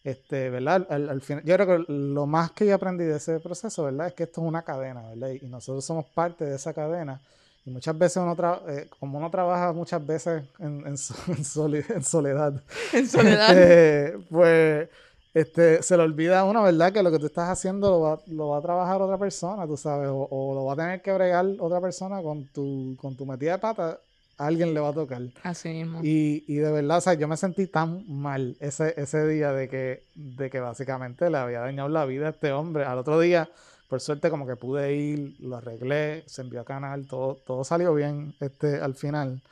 este, 0.05 0.51
¿verdad? 0.51 0.87
Al, 0.91 1.09
al 1.09 1.21
final, 1.23 1.43
yo 1.45 1.55
creo 1.57 1.67
que 1.67 1.93
lo 1.93 2.27
más 2.27 2.51
que 2.53 2.67
yo 2.67 2.75
aprendí 2.75 3.05
de 3.05 3.17
ese 3.17 3.41
proceso, 3.41 3.85
¿verdad? 3.85 4.09
Es 4.09 4.13
que 4.15 4.25
esto 4.25 4.43
es 4.43 4.47
una 4.47 4.63
cadena, 4.63 5.03
¿verdad? 5.09 5.31
Y, 5.31 5.47
nosotros 5.47 5.85
somos 5.85 6.05
parte 6.15 6.45
de 6.45 6.57
esa 6.57 6.73
cadena. 6.75 7.21
Y 7.65 7.71
muchas 7.71 7.97
veces 7.99 8.19
uno, 8.19 8.37
tra- 8.37 8.61
eh, 8.69 8.89
como 9.01 9.19
uno 9.19 9.31
trabaja 9.31 9.73
muchas 9.73 10.07
veces 10.07 10.43
en, 10.59 10.87
en, 10.87 10.97
so- 10.99 11.15
en 11.29 11.37
en 11.37 12.05
soledad, 12.05 12.63
en 12.93 13.09
soledad. 13.09 13.51
este, 13.59 14.19
pues 14.31 14.89
este, 15.37 15.83
se 15.83 15.99
le 15.99 16.03
olvida 16.03 16.41
a 16.41 16.45
uno, 16.45 16.63
¿verdad? 16.63 16.95
Que 16.95 17.03
lo 17.03 17.11
que 17.11 17.19
tú 17.19 17.27
estás 17.27 17.51
haciendo 17.51 17.91
lo 17.91 18.01
va, 18.01 18.21
lo 18.29 18.49
va 18.49 18.59
a 18.59 18.63
trabajar 18.63 19.03
otra 19.03 19.19
persona, 19.19 19.67
tú 19.67 19.77
sabes, 19.77 20.09
o, 20.09 20.27
o 20.31 20.55
lo 20.55 20.65
va 20.65 20.73
a 20.73 20.77
tener 20.77 21.03
que 21.03 21.13
bregar 21.13 21.45
otra 21.59 21.79
persona 21.79 22.23
con 22.23 22.47
tu, 22.47 22.97
con 22.99 23.15
tu 23.17 23.27
metida 23.27 23.53
de 23.53 23.59
pata, 23.59 24.01
a 24.39 24.47
alguien 24.47 24.73
le 24.73 24.81
va 24.81 24.89
a 24.89 24.93
tocar. 24.95 25.21
Así 25.43 25.69
mismo. 25.69 26.01
Y, 26.03 26.43
y 26.49 26.55
de 26.55 26.73
verdad, 26.73 26.97
o 26.97 27.01
sea, 27.03 27.13
yo 27.13 27.29
me 27.29 27.37
sentí 27.37 27.67
tan 27.67 28.05
mal 28.09 28.57
ese, 28.61 28.95
ese 28.97 29.27
día 29.29 29.53
de 29.53 29.69
que, 29.69 30.05
de 30.15 30.49
que 30.49 30.59
básicamente 30.59 31.29
le 31.29 31.37
había 31.37 31.61
dañado 31.61 31.91
la 31.91 32.07
vida 32.07 32.29
a 32.29 32.31
este 32.31 32.53
hombre. 32.53 32.85
Al 32.85 32.97
otro 32.97 33.21
día, 33.21 33.47
por 33.91 34.01
suerte, 34.01 34.31
como 34.31 34.47
que 34.47 34.57
pude 34.57 34.95
ir, 34.95 35.37
lo 35.41 35.57
arreglé, 35.57 36.25
se 36.27 36.41
envió 36.41 36.63
a 36.63 36.65
canal, 36.65 37.07
todo, 37.07 37.35
todo 37.47 37.63
salió 37.63 37.93
bien 37.93 38.35
este, 38.41 38.81
al 38.81 38.95
final. 38.95 39.43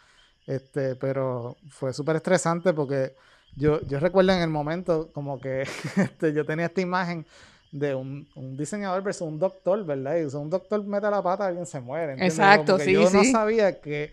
Este, 0.46 0.96
pero 0.96 1.58
fue 1.68 1.92
súper 1.92 2.16
estresante 2.16 2.72
porque 2.72 3.12
yo, 3.56 3.80
yo 3.82 4.00
recuerdo 4.00 4.32
en 4.32 4.40
el 4.40 4.50
momento 4.50 5.10
como 5.12 5.40
que 5.40 5.62
este, 5.96 6.32
yo 6.32 6.44
tenía 6.44 6.66
esta 6.66 6.80
imagen 6.80 7.26
de 7.72 7.94
un, 7.94 8.28
un 8.36 8.56
diseñador 8.56 9.02
versus 9.02 9.26
un 9.26 9.38
doctor, 9.38 9.84
¿verdad? 9.84 10.16
Y 10.16 10.30
sea, 10.30 10.38
un 10.38 10.50
doctor 10.50 10.84
mete 10.84 11.10
la 11.10 11.22
pata, 11.22 11.46
alguien 11.46 11.66
se 11.66 11.80
muere. 11.80 12.12
¿entiendes? 12.12 12.38
Exacto, 12.38 12.72
Como 12.72 12.78
que 12.78 12.84
sí, 12.84 12.92
Yo 12.92 13.10
no 13.10 13.24
sabía 13.24 13.80
que 13.80 14.12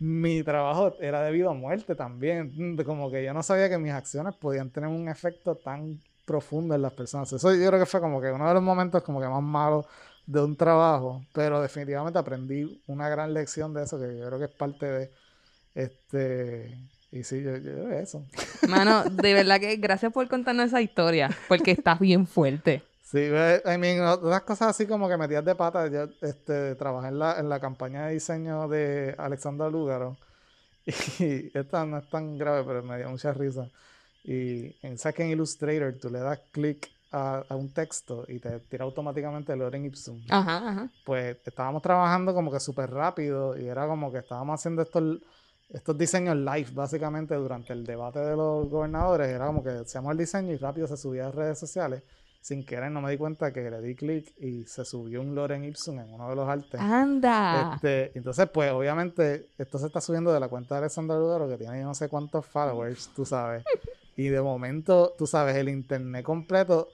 mi 0.00 0.42
trabajo 0.42 0.94
era 0.98 1.22
debido 1.22 1.50
a 1.50 1.54
muerte 1.54 1.94
también. 1.94 2.76
Como 2.84 3.10
que 3.10 3.22
yo 3.22 3.34
no 3.34 3.42
sabía 3.42 3.68
que 3.68 3.76
mis 3.76 3.92
acciones 3.92 4.34
podían 4.34 4.70
tener 4.70 4.88
un 4.88 5.08
efecto 5.08 5.54
tan 5.56 6.00
profundo 6.24 6.74
en 6.74 6.82
las 6.82 6.92
personas. 6.94 7.30
Eso 7.32 7.54
yo 7.54 7.68
creo 7.68 7.78
que 7.78 7.86
fue 7.86 8.00
como 8.00 8.20
que 8.20 8.30
uno 8.30 8.48
de 8.48 8.54
los 8.54 8.62
momentos 8.62 9.02
como 9.02 9.20
que 9.20 9.28
más 9.28 9.42
malos 9.42 9.84
de 10.26 10.40
un 10.40 10.56
trabajo, 10.56 11.22
pero 11.34 11.60
definitivamente 11.60 12.18
aprendí 12.18 12.82
una 12.86 13.08
gran 13.10 13.34
lección 13.34 13.74
de 13.74 13.82
eso 13.82 13.98
que 13.98 14.16
yo 14.16 14.26
creo 14.26 14.38
que 14.38 14.46
es 14.46 14.50
parte 14.50 14.86
de 14.86 15.10
este 15.74 16.78
y 17.12 17.24
sí, 17.24 17.42
yo, 17.42 17.58
yo 17.58 17.90
eso. 17.90 18.24
Mano, 18.68 19.04
de 19.04 19.34
verdad 19.34 19.60
que 19.60 19.76
gracias 19.76 20.12
por 20.12 20.26
contarnos 20.28 20.66
esa 20.66 20.80
historia, 20.80 21.30
porque 21.46 21.70
estás 21.70 22.00
bien 22.00 22.26
fuerte. 22.26 22.82
Sí, 23.02 23.18
I 23.18 23.76
mean, 23.76 24.00
otras 24.06 24.40
cosas 24.40 24.68
así 24.70 24.86
como 24.86 25.06
que 25.06 25.18
metías 25.18 25.44
de 25.44 25.54
pata. 25.54 25.86
Yo 25.88 26.08
este, 26.22 26.74
trabajé 26.76 27.08
en 27.08 27.18
la, 27.18 27.38
en 27.38 27.50
la 27.50 27.60
campaña 27.60 28.06
de 28.06 28.14
diseño 28.14 28.66
de 28.68 29.14
Alexandra 29.18 29.68
Lúgaro. 29.68 30.16
Y 31.18 31.56
esta 31.56 31.84
no 31.84 31.98
es 31.98 32.08
tan 32.08 32.38
grave, 32.38 32.64
pero 32.66 32.82
me 32.82 32.96
dio 32.96 33.10
mucha 33.10 33.32
risa. 33.34 33.68
Y 34.24 34.74
en, 34.84 34.96
sabes 34.96 35.16
que 35.16 35.24
en 35.24 35.30
Illustrator 35.30 35.92
tú 36.00 36.08
le 36.08 36.20
das 36.20 36.40
clic 36.50 36.90
a, 37.10 37.44
a 37.46 37.54
un 37.54 37.70
texto 37.72 38.24
y 38.26 38.38
te 38.38 38.58
tira 38.60 38.84
automáticamente 38.84 39.52
el 39.52 39.58
Lorem 39.58 39.84
Ipsum. 39.84 40.18
Ajá, 40.30 40.68
ajá. 40.68 40.88
Pues 41.04 41.36
estábamos 41.44 41.82
trabajando 41.82 42.32
como 42.32 42.50
que 42.50 42.58
súper 42.58 42.90
rápido 42.90 43.58
y 43.58 43.66
era 43.66 43.86
como 43.86 44.10
que 44.10 44.18
estábamos 44.18 44.58
haciendo 44.58 44.80
estos, 44.80 45.18
estos 45.72 45.96
diseños 45.96 46.36
live 46.36 46.68
básicamente 46.72 47.34
durante 47.34 47.72
el 47.72 47.84
debate 47.84 48.20
de 48.20 48.36
los 48.36 48.68
gobernadores. 48.68 49.28
Era 49.28 49.46
como 49.46 49.62
que 49.62 49.70
hacíamos 49.70 50.12
el 50.12 50.18
diseño 50.18 50.52
y 50.52 50.56
rápido 50.56 50.86
se 50.86 50.96
subía 50.96 51.28
a 51.28 51.30
redes 51.30 51.58
sociales. 51.58 52.02
Sin 52.40 52.66
querer 52.66 52.90
no 52.90 53.00
me 53.00 53.10
di 53.12 53.16
cuenta 53.16 53.52
que 53.52 53.70
le 53.70 53.80
di 53.80 53.94
clic 53.94 54.34
y 54.36 54.64
se 54.64 54.84
subió 54.84 55.20
un 55.20 55.34
Loren 55.34 55.64
Ipsum 55.64 56.00
en 56.00 56.12
uno 56.12 56.28
de 56.28 56.36
los 56.36 56.48
artes. 56.48 56.80
Anda. 56.80 57.74
Este, 57.76 58.18
entonces, 58.18 58.48
pues, 58.52 58.72
obviamente, 58.72 59.48
esto 59.56 59.78
se 59.78 59.86
está 59.86 60.00
subiendo 60.00 60.32
de 60.32 60.40
la 60.40 60.48
cuenta 60.48 60.74
de 60.74 60.80
Alexander 60.80 61.16
Lugaro, 61.16 61.48
que 61.48 61.56
tiene 61.56 61.78
yo 61.78 61.84
no 61.84 61.94
sé 61.94 62.08
cuántos 62.08 62.44
followers, 62.46 63.10
tú 63.14 63.24
sabes. 63.24 63.64
Y 64.14 64.28
de 64.28 64.42
momento, 64.42 65.14
tú 65.16 65.26
sabes, 65.26 65.56
el 65.56 65.70
internet 65.70 66.22
completo, 66.22 66.88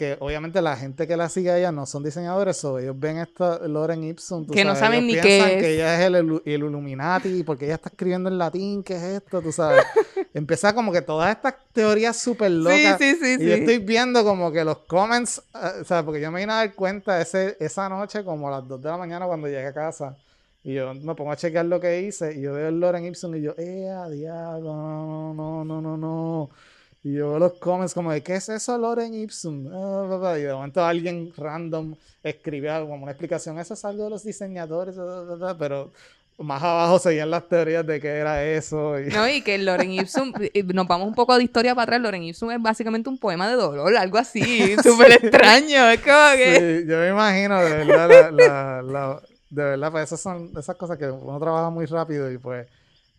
que 0.00 0.16
obviamente 0.18 0.60
la 0.60 0.76
gente 0.76 1.06
que 1.06 1.16
la 1.16 1.28
sigue 1.28 1.50
a 1.52 1.58
ella 1.58 1.70
no 1.70 1.86
son 1.86 2.02
diseñadores, 2.02 2.64
o 2.64 2.80
ellos 2.80 2.98
ven 2.98 3.18
esta 3.18 3.60
Loren 3.68 4.02
Ipsum, 4.02 4.46
tú 4.46 4.52
Que 4.52 4.64
no 4.64 4.74
sabes, 4.74 4.80
saben 4.80 5.04
ellos 5.04 5.16
ni 5.16 5.20
qué 5.22 5.38
es. 5.38 5.62
que 5.62 5.74
ella 5.74 5.94
es 5.94 6.06
el, 6.06 6.14
el 6.16 6.42
Illuminati, 6.44 7.44
porque 7.44 7.66
ella 7.66 7.74
está 7.74 7.90
escribiendo 7.90 8.28
en 8.28 8.38
latín, 8.38 8.82
¿qué 8.82 8.96
es 8.96 9.02
esto? 9.02 9.40
Tú 9.40 9.52
sabes. 9.52 9.84
Empieza 10.34 10.74
como 10.74 10.90
que 10.90 11.02
todas 11.02 11.30
estas 11.36 11.54
teorías 11.72 12.16
súper 12.16 12.50
Sí, 12.50 12.56
locas. 12.56 12.98
sí, 12.98 13.14
sí, 13.16 13.36
Y 13.38 13.44
yo 13.46 13.54
sí. 13.54 13.60
estoy 13.60 13.78
viendo 13.78 14.24
como 14.24 14.50
que 14.50 14.64
los 14.64 14.78
comments, 14.78 15.42
ah, 15.54 15.74
o 15.80 15.84
sea, 15.84 16.02
porque 16.04 16.20
yo 16.20 16.30
me 16.32 16.40
vine 16.40 16.52
a 16.52 16.56
dar 16.56 16.74
cuenta 16.74 17.20
ese, 17.20 17.56
esa 17.60 17.88
noche 17.88 18.24
como 18.24 18.48
a 18.48 18.52
las 18.52 18.66
2 18.68 18.80
de 18.82 18.88
la 18.88 18.96
mañana 18.96 19.26
cuando 19.26 19.46
llegué 19.46 19.66
a 19.66 19.72
casa. 19.74 20.16
Y 20.62 20.74
yo 20.74 20.92
me 20.94 21.14
pongo 21.14 21.32
a 21.32 21.36
chequear 21.36 21.64
lo 21.66 21.80
que 21.80 22.02
hice 22.02 22.34
y 22.34 22.42
yo 22.42 22.52
veo 22.52 22.68
el 22.68 22.78
Loren 22.80 23.04
Ipsum 23.06 23.34
y 23.36 23.42
yo, 23.42 23.54
¡eh, 23.56 23.90
diablo! 24.10 24.74
No, 24.74 25.34
no, 25.34 25.64
no, 25.64 25.80
no, 25.80 25.96
no. 25.96 26.50
Y 27.02 27.14
yo 27.14 27.30
veo 27.30 27.38
los 27.38 27.52
comments 27.54 27.94
como 27.94 28.12
de, 28.12 28.22
¿qué 28.22 28.34
es 28.36 28.48
eso 28.50 28.76
Loren 28.76 29.14
Ipsum? 29.14 29.68
Ah. 29.72 30.34
Y 30.38 30.42
de 30.42 30.52
momento 30.52 30.84
alguien 30.84 31.32
random 31.36 31.94
escribió 32.22 32.78
como 32.86 33.02
una 33.04 33.12
explicación, 33.12 33.58
eso 33.58 33.72
es 33.74 33.84
algo 33.86 34.04
de 34.04 34.10
los 34.10 34.22
diseñadores, 34.22 34.96
bla, 34.96 35.20
bla, 35.22 35.34
bla", 35.36 35.58
pero 35.58 35.90
más 36.36 36.62
abajo 36.62 36.98
seguían 36.98 37.30
las 37.30 37.48
teorías 37.48 37.86
de 37.86 38.00
qué 38.00 38.08
era 38.08 38.44
eso. 38.44 38.98
Y... 39.00 39.06
No, 39.08 39.26
y 39.28 39.40
que 39.42 39.56
Loren 39.58 39.92
Ipsum, 39.92 40.32
nos 40.74 40.86
vamos 40.86 41.08
un 41.08 41.14
poco 41.14 41.36
de 41.38 41.44
historia 41.44 41.74
para 41.74 41.84
atrás, 41.84 42.00
Loren 42.02 42.22
Ipsum 42.22 42.50
es 42.50 42.60
básicamente 42.60 43.08
un 43.08 43.16
poema 43.18 43.48
de 43.48 43.54
dolor, 43.56 43.96
algo 43.96 44.18
así, 44.18 44.74
súper 44.82 45.12
extraño, 45.12 45.88
es 45.90 46.00
como 46.00 46.36
que... 46.36 46.80
Sí, 46.82 46.86
yo 46.90 46.98
me 46.98 47.08
imagino, 47.08 47.62
de 47.62 47.70
verdad, 47.84 48.08
la, 48.08 48.30
la- 48.30 48.82
la- 48.82 49.22
de 49.50 49.64
verdad, 49.64 49.90
pues 49.90 50.04
esas 50.04 50.20
son 50.20 50.50
esas 50.56 50.76
cosas 50.76 50.96
que 50.98 51.06
uno 51.10 51.40
trabaja 51.40 51.70
muy 51.70 51.84
rápido 51.86 52.30
y 52.30 52.38
pues 52.38 52.66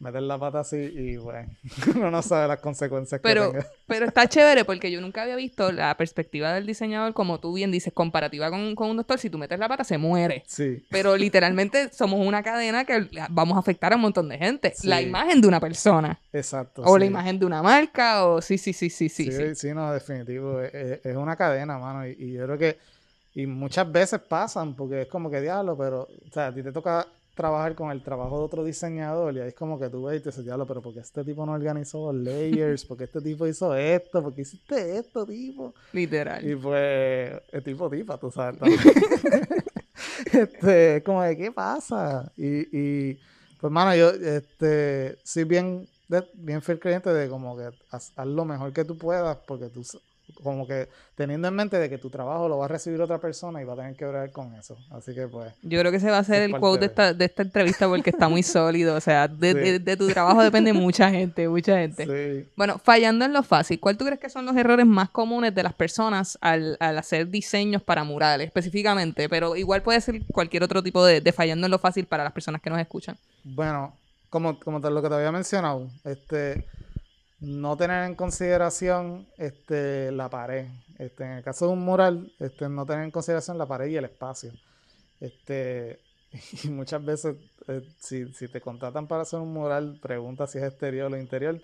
meter 0.01 0.21
la 0.23 0.37
pata 0.37 0.61
así 0.61 0.75
y 0.77 1.17
bueno, 1.17 1.47
uno 1.95 2.09
no 2.11 2.21
sabe 2.21 2.47
las 2.47 2.59
consecuencias 2.59 3.21
Pero, 3.23 3.51
que 3.51 3.59
tenga. 3.59 3.71
pero 3.87 4.05
está 4.07 4.27
chévere 4.27 4.65
porque 4.65 4.91
yo 4.91 4.99
nunca 4.99 5.21
había 5.23 5.35
visto 5.35 5.71
la 5.71 5.95
perspectiva 5.95 6.51
del 6.53 6.65
diseñador, 6.65 7.13
como 7.13 7.39
tú 7.39 7.53
bien 7.53 7.71
dices, 7.71 7.93
comparativa 7.93 8.49
con, 8.49 8.75
con 8.75 8.89
un 8.89 8.97
doctor. 8.97 9.19
Si 9.19 9.29
tú 9.29 9.37
metes 9.37 9.59
la 9.59 9.69
pata, 9.69 9.83
se 9.83 9.97
muere. 9.97 10.43
Sí, 10.47 10.83
Pero 10.89 11.15
literalmente 11.15 11.89
somos 11.93 12.25
una 12.25 12.41
cadena 12.43 12.83
que 12.83 13.07
vamos 13.29 13.55
a 13.55 13.59
afectar 13.59 13.93
a 13.93 13.95
un 13.95 14.01
montón 14.01 14.27
de 14.29 14.37
gente. 14.37 14.73
Sí. 14.75 14.87
La 14.87 15.01
imagen 15.01 15.39
de 15.39 15.47
una 15.47 15.59
persona. 15.59 16.19
exacto. 16.33 16.81
O 16.85 16.97
la 16.97 17.05
imagen 17.05 17.37
de 17.39 17.45
una 17.45 17.61
marca. 17.61 18.25
O 18.25 18.41
sí, 18.41 18.57
sí, 18.57 18.73
sí, 18.73 18.89
sí, 18.89 19.07
sí. 19.07 19.25
Sí, 19.25 19.31
sí. 19.31 19.55
sí, 19.55 19.73
no, 19.73 19.93
definitivo. 19.93 20.61
Es, 20.61 20.73
es- 20.73 21.05
es 21.05 21.15
una 21.15 21.35
cadena, 21.35 21.77
mano. 21.77 22.07
Y, 22.07 22.11
y 22.19 22.33
yo 22.33 22.45
creo 22.45 22.57
que, 22.57 22.77
y 23.35 23.45
muchas 23.45 23.89
veces 23.91 24.19
pasan, 24.19 24.75
porque 24.75 25.03
es 25.03 25.07
como 25.07 25.29
que 25.29 25.39
diablo, 25.41 25.77
pero, 25.77 26.01
o 26.01 26.31
sea, 26.33 26.47
a 26.47 26.53
ti 26.53 26.63
te 26.63 26.71
toca 26.71 27.05
trabajar 27.35 27.75
con 27.75 27.91
el 27.91 28.03
trabajo 28.03 28.37
de 28.37 28.43
otro 28.45 28.63
diseñador 28.63 29.35
y 29.35 29.39
ahí 29.39 29.47
es 29.49 29.55
como 29.55 29.79
que 29.79 29.89
tú 29.89 30.03
ves 30.03 30.19
y 30.19 30.23
te 30.23 30.29
dices, 30.29 30.43
diablo, 30.43 30.65
pero 30.65 30.81
porque 30.81 30.99
este 30.99 31.23
tipo 31.23 31.45
no 31.45 31.53
organizó 31.53 32.11
los 32.11 32.23
layers? 32.23 32.85
porque 32.85 33.05
este 33.05 33.21
tipo 33.21 33.47
hizo 33.47 33.75
esto? 33.75 34.21
porque 34.21 34.41
hiciste 34.41 34.97
esto, 34.97 35.25
tipo? 35.25 35.73
Literal. 35.93 36.47
Y 36.47 36.55
pues, 36.55 37.33
el 37.51 37.63
tipo 37.63 37.89
tipa, 37.89 38.17
tú 38.17 38.31
sabes. 38.31 38.59
este, 40.33 41.03
como 41.03 41.23
de, 41.23 41.37
¿qué 41.37 41.51
pasa? 41.51 42.31
Y, 42.35 42.77
y 42.77 43.19
pues, 43.59 43.71
mano, 43.71 43.95
yo 43.95 44.09
este, 44.09 45.17
soy 45.23 45.43
bien, 45.45 45.87
bien 46.33 46.61
fiel 46.61 46.79
creyente 46.79 47.13
de 47.13 47.29
como 47.29 47.55
que 47.57 47.69
haz, 47.89 48.11
haz 48.15 48.27
lo 48.27 48.45
mejor 48.45 48.73
que 48.73 48.83
tú 48.83 48.97
puedas 48.97 49.37
porque 49.47 49.69
tú 49.69 49.83
como 50.43 50.67
que 50.67 50.89
teniendo 51.15 51.47
en 51.47 51.53
mente 51.53 51.77
de 51.77 51.89
que 51.89 51.97
tu 51.97 52.09
trabajo 52.09 52.47
lo 52.49 52.57
va 52.57 52.65
a 52.65 52.67
recibir 52.67 53.01
otra 53.01 53.19
persona 53.19 53.61
y 53.61 53.65
va 53.65 53.73
a 53.73 53.75
tener 53.75 53.95
que 53.95 54.05
ver 54.05 54.31
con 54.31 54.53
eso. 54.55 54.77
Así 54.89 55.13
que 55.13 55.27
pues... 55.27 55.53
Yo 55.61 55.79
creo 55.79 55.91
que 55.91 55.97
ese 55.97 56.09
va 56.09 56.19
a 56.19 56.23
ser 56.23 56.43
el 56.43 56.59
quote 56.59 56.81
de 56.81 56.85
esta, 56.87 57.13
de 57.13 57.25
esta 57.25 57.43
entrevista 57.43 57.87
porque 57.87 58.09
está 58.09 58.29
muy 58.29 58.43
sólido. 58.43 58.95
O 58.95 59.01
sea, 59.01 59.27
de, 59.27 59.79
de, 59.79 59.97
tu 59.97 60.07
trabajo 60.07 60.41
depende 60.41 60.73
mucha 60.73 61.09
gente, 61.09 61.47
mucha 61.47 61.77
gente. 61.77 62.05
Sí. 62.05 62.49
Bueno, 62.55 62.79
fallando 62.79 63.25
en 63.25 63.33
lo 63.33 63.43
fácil, 63.43 63.79
¿cuál 63.79 63.97
tú 63.97 64.05
crees 64.05 64.19
que 64.19 64.29
son 64.29 64.45
los 64.45 64.55
errores 64.55 64.85
más 64.85 65.09
comunes 65.09 65.53
de 65.53 65.63
las 65.63 65.73
personas 65.73 66.37
al, 66.41 66.77
al 66.79 66.97
hacer 66.97 67.29
diseños 67.29 67.81
para 67.81 68.03
murales 68.03 68.47
específicamente? 68.47 69.29
Pero 69.29 69.55
igual 69.55 69.81
puede 69.81 70.01
ser 70.01 70.25
cualquier 70.27 70.63
otro 70.63 70.81
tipo 70.81 71.05
de, 71.05 71.21
de 71.21 71.31
fallando 71.31 71.67
en 71.67 71.71
lo 71.71 71.79
fácil 71.79 72.05
para 72.05 72.23
las 72.23 72.33
personas 72.33 72.61
que 72.61 72.69
nos 72.69 72.79
escuchan. 72.79 73.17
Bueno, 73.43 73.95
como, 74.29 74.59
como 74.59 74.79
lo 74.79 75.01
que 75.01 75.09
te 75.09 75.15
había 75.15 75.31
mencionado, 75.31 75.89
este 76.05 76.65
no 77.41 77.75
tener 77.75 78.05
en 78.05 78.15
consideración 78.15 79.27
este, 79.37 80.11
la 80.11 80.29
pared. 80.29 80.67
Este, 80.99 81.23
en 81.23 81.31
el 81.31 81.43
caso 81.43 81.65
de 81.65 81.73
un 81.73 81.83
mural, 81.83 82.31
este, 82.39 82.69
no 82.69 82.85
tener 82.85 83.03
en 83.03 83.11
consideración 83.11 83.57
la 83.57 83.65
pared 83.65 83.87
y 83.87 83.97
el 83.97 84.05
espacio. 84.05 84.53
Este, 85.19 85.99
y 86.63 86.69
muchas 86.69 87.03
veces, 87.03 87.35
eh, 87.67 87.81
si, 87.97 88.47
te 88.47 88.61
contratan 88.61 89.07
para 89.07 89.23
hacer 89.23 89.39
un 89.39 89.51
mural, 89.51 89.99
pregunta 90.01 90.45
si 90.45 90.59
es 90.59 90.65
exterior 90.65 91.11
o 91.11 91.17
interior. 91.17 91.59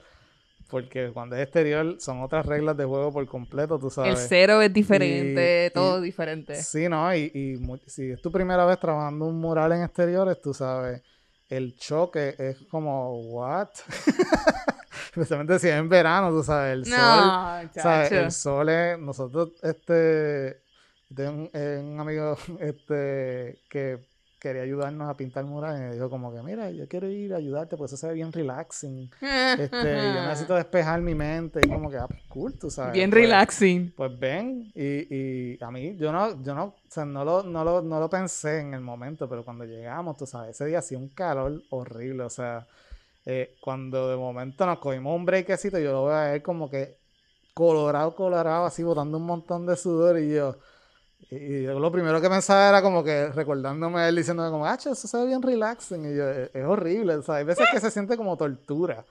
Porque 0.70 1.12
cuando 1.14 1.38
es 1.38 1.44
exterior 1.44 1.96
son 2.00 2.22
otras 2.22 2.46
reglas 2.46 2.76
de 2.76 2.84
juego 2.84 3.14
por 3.14 3.26
completo, 3.28 3.80
tú 3.80 3.90
sabes. 3.90 4.20
El 4.20 4.28
cero 4.28 4.62
es 4.62 4.74
diferente, 4.74 5.72
todo 5.74 6.02
diferente. 6.02 6.56
Sí, 6.56 6.90
¿no? 6.90 7.16
Y, 7.16 7.32
y 7.34 7.90
si 7.90 8.12
es 8.12 8.22
tu 8.22 8.34
primera 8.34 8.66
vez 8.66 8.78
trabajando 8.78 9.28
un 9.28 9.40
mural 9.40 9.72
en 9.72 9.84
exteriores, 9.84 10.42
tú 10.42 10.54
sabes, 10.54 11.02
el 11.48 11.78
choque 11.78 12.36
es 12.38 12.58
como, 12.70 13.18
¿what? 13.32 13.70
especialmente 15.12 15.60
si 15.60 15.68
es 15.68 15.76
en 15.76 15.90
verano, 15.90 16.30
tú 16.32 16.44
sabes, 16.44 16.74
el 16.74 16.86
sol, 16.86 17.70
¿sabes? 17.74 18.12
El 18.12 18.32
sol 18.32 18.70
es, 18.70 19.00
nosotros, 19.00 19.52
este, 19.64 20.62
tengo 21.14 21.50
un, 21.54 22.00
amigo, 22.00 22.38
este, 22.60 23.60
que 23.70 24.00
quería 24.40 24.62
ayudarnos 24.62 25.10
a 25.10 25.18
pintar 25.18 25.44
murales 25.46 25.80
y 25.80 25.84
me 25.84 25.94
dijo 25.96 26.12
como 26.12 26.32
que, 26.32 26.44
mira, 26.44 26.70
yo 26.70 26.88
quiero 26.88 27.10
ir 27.10 27.34
a 27.34 27.38
ayudarte, 27.38 27.76
pues 27.76 27.92
eso 27.92 27.98
se 27.98 28.08
ve 28.08 28.14
bien 28.14 28.32
relaxing, 28.32 29.10
este, 29.22 29.96
yo 29.96 30.28
necesito 30.28 30.56
despejar 30.56 31.02
mi 31.02 31.16
mente, 31.16 31.60
y 31.64 31.70
como 31.70 31.90
que, 31.90 31.98
ah, 31.98 32.08
cool, 32.28 32.54
tú 32.58 32.70
sabes. 32.70 32.94
Bien 32.94 33.10
pues, 33.10 33.24
relaxing. 33.24 33.94
Pues 33.96 34.20
ven, 34.20 34.72
y, 34.76 35.16
y 35.16 35.64
a 35.64 35.72
mí, 35.72 35.96
yo 35.98 36.12
no, 36.12 36.42
yo 36.44 36.54
no, 36.54 36.66
o 36.66 36.76
sea, 36.88 37.06
no 37.06 37.26
lo, 37.26 37.44
no 37.44 37.64
lo, 37.64 37.82
no 37.82 38.00
lo 38.00 38.10
pensé 38.10 38.60
en 38.60 38.74
el 38.74 38.82
momento, 38.82 39.28
pero 39.28 39.44
cuando 39.44 39.66
llegamos, 39.66 40.18
tú 40.18 40.28
sabes, 40.28 40.52
ese 40.52 40.66
día 40.66 40.80
hacía 40.80 41.00
un 41.00 41.10
calor 41.10 41.64
horrible, 41.70 42.24
o 42.24 42.30
sea, 42.30 42.68
eh, 43.30 43.58
cuando 43.60 44.10
de 44.10 44.16
momento 44.16 44.66
nos 44.66 44.80
cogimos 44.80 45.14
un 45.14 45.26
breakcito, 45.26 45.78
yo 45.80 45.92
lo 45.92 46.02
voy 46.04 46.14
a 46.14 46.32
ver 46.32 46.42
como 46.42 46.70
que 46.70 46.96
colorado, 47.54 48.16
colorado, 48.16 48.66
así 48.66 48.84
botando 48.84 49.18
un 49.18 49.26
montón 49.26 49.66
de 49.66 49.76
sudor 49.76 50.18
y 50.18 50.34
yo... 50.34 50.56
Y 51.30 51.64
yo 51.64 51.78
lo 51.78 51.92
primero 51.92 52.22
que 52.22 52.30
pensaba 52.30 52.70
era 52.70 52.82
como 52.82 53.04
que 53.04 53.28
recordándome 53.30 54.00
a 54.00 54.08
él 54.08 54.16
diciéndome 54.16 54.50
como, 54.50 54.66
ah, 54.66 54.76
eso 54.76 54.96
se 54.96 55.18
ve 55.18 55.26
bien 55.26 55.42
relaxing. 55.42 56.06
Y 56.06 56.16
yo, 56.16 56.30
es, 56.30 56.64
horrible, 56.64 57.16
o 57.16 57.22
sea, 57.22 57.36
hay 57.36 57.44
veces 57.44 57.68
que 57.70 57.82
se 57.82 57.92
siente 57.92 58.16
como 58.16 58.38
tortura. 58.38 59.04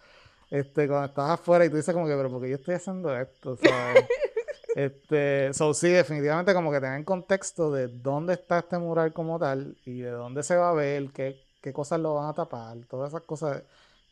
Este, 0.50 0.88
cuando 0.88 1.08
estás 1.08 1.30
afuera 1.32 1.66
y 1.66 1.68
tú 1.68 1.76
dices 1.76 1.92
como 1.92 2.06
que, 2.06 2.14
pero 2.14 2.30
¿por 2.30 2.40
qué 2.40 2.48
yo 2.48 2.56
estoy 2.56 2.76
haciendo 2.76 3.14
esto? 3.14 3.58
este, 4.76 5.52
so 5.52 5.74
sí, 5.74 5.90
definitivamente 5.90 6.54
como 6.54 6.72
que 6.72 6.80
tener 6.80 6.96
en 6.96 7.04
contexto 7.04 7.70
de 7.70 7.88
dónde 7.88 8.34
está 8.34 8.60
este 8.60 8.78
mural 8.78 9.12
como 9.12 9.38
tal 9.38 9.76
y 9.84 10.00
de 10.00 10.10
dónde 10.10 10.42
se 10.42 10.56
va 10.56 10.70
a 10.70 10.74
ver, 10.74 11.10
qué, 11.10 11.36
qué 11.60 11.74
cosas 11.74 12.00
lo 12.00 12.14
van 12.14 12.30
a 12.30 12.34
tapar, 12.34 12.78
todas 12.88 13.10
esas 13.10 13.22
cosas 13.22 13.62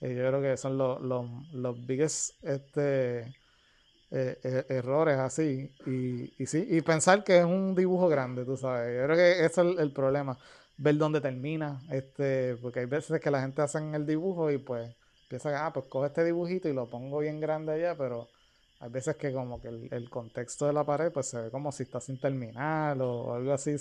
yo 0.09 0.29
creo 0.29 0.43
que 0.43 0.57
son 0.57 0.77
los, 0.77 1.01
los, 1.01 1.27
los 1.53 1.87
biggest 1.87 2.43
este, 2.45 3.21
eh, 4.11 4.39
eh, 4.45 4.65
errores 4.69 5.19
así. 5.19 5.73
Y, 5.87 6.33
y 6.43 6.47
sí, 6.47 6.67
y 6.71 6.81
pensar 6.83 7.25
que 7.25 7.39
es 7.39 7.45
un 7.45 7.75
dibujo 7.75 8.09
grande, 8.09 8.45
tú 8.45 8.57
sabes. 8.57 8.97
Yo 8.97 9.05
creo 9.05 9.17
que 9.17 9.45
ese 9.45 9.47
es 9.47 9.79
el, 9.79 9.93
problema. 9.93 10.39
Ver 10.77 10.97
dónde 10.97 11.21
termina. 11.21 11.81
este 11.91 12.57
Porque 12.63 12.81
hay 12.81 12.87
veces 12.87 13.21
que 13.21 13.31
la 13.31 13.41
gente 13.41 13.63
hace 13.63 13.79
el 13.79 14.07
dibujo 14.07 14.51
y 14.51 14.59
pues 14.59 14.95
piensa, 15.29 15.67
ah, 15.67 15.73
pues 15.73 15.87
coge 15.87 16.09
este 16.09 16.25
dibujito 16.25 16.69
y 16.69 16.73
lo 16.75 16.89
pongo 16.89 17.19
bien 17.21 17.41
grande 17.41 17.73
allá, 17.73 17.97
pero 17.97 18.29
hay 18.81 18.91
veces 18.91 19.17
que 19.17 19.33
como 19.33 19.61
que 19.61 19.69
el, 19.69 20.11
contexto 20.11 20.67
de 20.67 20.73
la 20.73 20.85
pared 20.85 21.11
pues 21.11 21.27
se 21.27 21.41
ve 21.41 21.51
como 21.51 21.73
si 21.73 21.85
está 21.85 22.01
sin 22.01 22.19
terminar 22.19 23.01
o 23.01 23.35
algo 23.35 23.53
así. 23.53 23.77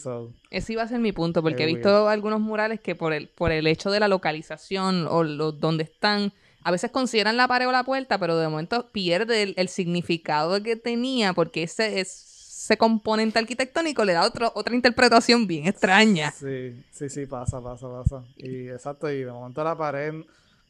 Ese 0.49 0.73
iba 0.73 0.83
a 0.83 0.87
ser 0.87 0.99
mi 0.99 1.11
punto, 1.11 1.41
porque 1.41 1.63
he 1.63 1.65
visto 1.65 2.07
algunos 2.07 2.39
murales 2.39 2.79
que 2.79 2.95
por 2.95 3.11
el, 3.11 3.27
por 3.27 3.51
el 3.51 3.67
hecho 3.67 3.91
de 3.91 3.99
la 3.99 4.07
localización 4.07 5.07
o 5.07 5.23
lo, 5.23 5.51
donde 5.51 5.83
están, 5.83 6.31
a 6.63 6.71
veces 6.71 6.91
consideran 6.91 7.35
la 7.35 7.47
pared 7.47 7.67
o 7.67 7.71
la 7.71 7.83
puerta, 7.83 8.17
pero 8.17 8.37
de 8.37 8.47
momento 8.47 8.91
pierde 8.91 9.53
el, 9.57 9.67
significado 9.67 10.61
que 10.63 10.75
tenía 10.75 11.33
porque 11.33 11.63
ese, 11.63 11.99
ese 11.99 12.77
componente 12.77 13.39
arquitectónico 13.39 14.05
le 14.05 14.13
da 14.13 14.25
otro, 14.25 14.51
otra 14.55 14.73
interpretación 14.73 15.47
bien 15.47 15.67
extraña. 15.67 16.31
Sí, 16.31 16.81
sí, 16.91 17.09
sí, 17.09 17.25
pasa, 17.25 17.61
pasa, 17.61 17.87
pasa. 17.89 18.23
Y 18.37 18.69
exacto, 18.69 19.11
y 19.11 19.23
de 19.23 19.31
momento 19.31 19.63
la 19.63 19.77
pared 19.77 20.13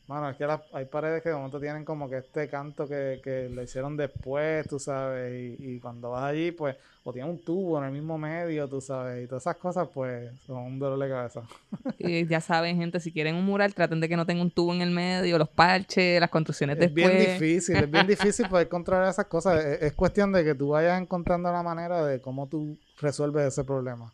Mano, 0.07 0.29
es 0.29 0.35
que 0.35 0.45
hay 0.73 0.85
paredes 0.85 1.23
que 1.23 1.29
de 1.29 1.35
momento 1.35 1.61
tienen 1.61 1.85
como 1.85 2.09
que 2.09 2.17
este 2.17 2.49
canto 2.49 2.87
que, 2.87 3.21
que 3.23 3.47
le 3.47 3.63
hicieron 3.63 3.95
después, 3.95 4.67
tú 4.67 4.77
sabes, 4.77 5.57
y, 5.57 5.79
cuando 5.79 6.11
vas 6.11 6.25
allí, 6.25 6.51
pues, 6.51 6.75
o 7.05 7.13
tiene 7.13 7.29
un 7.29 7.39
tubo 7.39 7.77
en 7.79 7.85
el 7.85 7.91
mismo 7.91 8.17
medio, 8.17 8.67
tú 8.67 8.81
sabes, 8.81 9.23
y 9.23 9.27
todas 9.27 9.43
esas 9.43 9.55
cosas, 9.55 9.87
pues, 9.93 10.29
son 10.45 10.57
un 10.57 10.79
dolor 10.79 10.99
de 10.99 11.09
cabeza. 11.09 11.43
y 11.99 12.27
ya 12.27 12.41
saben, 12.41 12.75
gente, 12.75 12.99
si 12.99 13.13
quieren 13.13 13.35
un 13.35 13.45
mural, 13.45 13.73
traten 13.73 14.01
de 14.01 14.09
que 14.09 14.17
no 14.17 14.25
tenga 14.25 14.41
un 14.41 14.51
tubo 14.51 14.73
en 14.73 14.81
el 14.81 14.91
medio, 14.91 15.37
los 15.37 15.49
parches, 15.49 16.19
las 16.19 16.29
construcciones 16.29 16.77
después. 16.77 17.05
Es 17.05 17.17
bien 17.17 17.39
difícil, 17.39 17.75
es 17.77 17.91
bien 17.91 18.07
difícil 18.07 18.49
poder 18.49 18.67
controlar 18.67 19.09
esas 19.09 19.27
cosas. 19.27 19.63
es 19.63 19.93
cuestión 19.93 20.33
de 20.33 20.43
que 20.43 20.53
tú 20.53 20.69
vayas 20.69 21.01
encontrando 21.01 21.49
la 21.49 21.63
manera 21.63 22.05
de 22.05 22.19
cómo 22.19 22.47
tú 22.47 22.77
resuelves 22.99 23.47
ese 23.47 23.63
problema. 23.63 24.11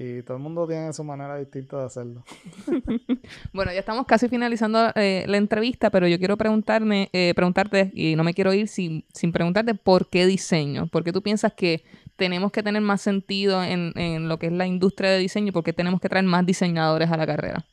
Y 0.00 0.22
todo 0.22 0.36
el 0.36 0.42
mundo 0.44 0.64
tiene 0.68 0.92
su 0.92 1.02
manera 1.02 1.36
distinta 1.36 1.76
de 1.76 1.86
hacerlo. 1.86 2.22
bueno, 3.52 3.72
ya 3.72 3.80
estamos 3.80 4.06
casi 4.06 4.28
finalizando 4.28 4.92
eh, 4.94 5.24
la 5.26 5.38
entrevista, 5.38 5.90
pero 5.90 6.06
yo 6.06 6.18
quiero 6.18 6.36
preguntarme, 6.36 7.10
eh, 7.12 7.32
preguntarte, 7.34 7.90
y 7.92 8.14
no 8.14 8.22
me 8.22 8.32
quiero 8.32 8.52
ir 8.52 8.68
sin, 8.68 9.04
sin 9.12 9.32
preguntarte 9.32 9.74
por 9.74 10.08
qué 10.08 10.24
diseño. 10.24 10.86
¿Por 10.86 11.02
qué 11.02 11.12
tú 11.12 11.20
piensas 11.20 11.52
que 11.52 11.82
tenemos 12.14 12.52
que 12.52 12.62
tener 12.62 12.80
más 12.80 13.00
sentido 13.00 13.60
en, 13.64 13.92
en 13.96 14.28
lo 14.28 14.38
que 14.38 14.46
es 14.46 14.52
la 14.52 14.68
industria 14.68 15.10
de 15.10 15.18
diseño? 15.18 15.52
¿Por 15.52 15.64
qué 15.64 15.72
tenemos 15.72 16.00
que 16.00 16.08
traer 16.08 16.26
más 16.26 16.46
diseñadores 16.46 17.10
a 17.10 17.16
la 17.16 17.26
carrera? 17.26 17.66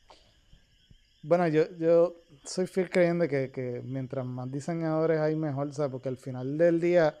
Bueno, 1.22 1.46
yo, 1.46 1.62
yo 1.78 2.16
soy 2.44 2.66
fiel 2.66 2.90
creyente 2.90 3.28
que, 3.28 3.52
que 3.52 3.82
mientras 3.84 4.26
más 4.26 4.50
diseñadores 4.50 5.20
hay, 5.20 5.36
mejor, 5.36 5.72
¿sabes? 5.72 5.92
Porque 5.92 6.08
al 6.08 6.16
final 6.16 6.58
del 6.58 6.80
día, 6.80 7.16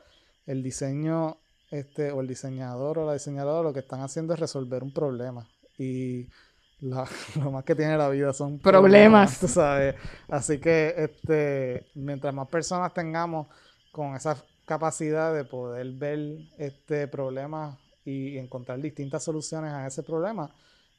el 0.46 0.64
diseño 0.64 1.38
este, 1.70 2.10
o 2.12 2.20
el 2.20 2.26
diseñador 2.26 2.98
o 2.98 3.06
la 3.06 3.14
diseñadora 3.14 3.62
lo 3.62 3.72
que 3.72 3.80
están 3.80 4.00
haciendo 4.00 4.34
es 4.34 4.40
resolver 4.40 4.82
un 4.82 4.92
problema. 4.92 5.48
Y 5.78 6.28
lo 6.80 7.50
más 7.50 7.64
que 7.64 7.74
tiene 7.74 7.96
la 7.96 8.08
vida 8.08 8.32
son 8.32 8.58
problemas, 8.58 9.32
sabes. 9.32 9.94
Así 10.28 10.58
que 10.58 10.94
este, 10.96 11.86
mientras 11.94 12.34
más 12.34 12.48
personas 12.48 12.92
tengamos 12.92 13.48
con 13.92 14.14
esa 14.14 14.36
capacidad 14.66 15.34
de 15.34 15.44
poder 15.44 15.90
ver 15.92 16.18
este 16.58 17.08
problema 17.08 17.78
y 18.04 18.36
encontrar 18.36 18.80
distintas 18.80 19.24
soluciones 19.24 19.72
a 19.72 19.86
ese 19.86 20.02
problema, 20.02 20.50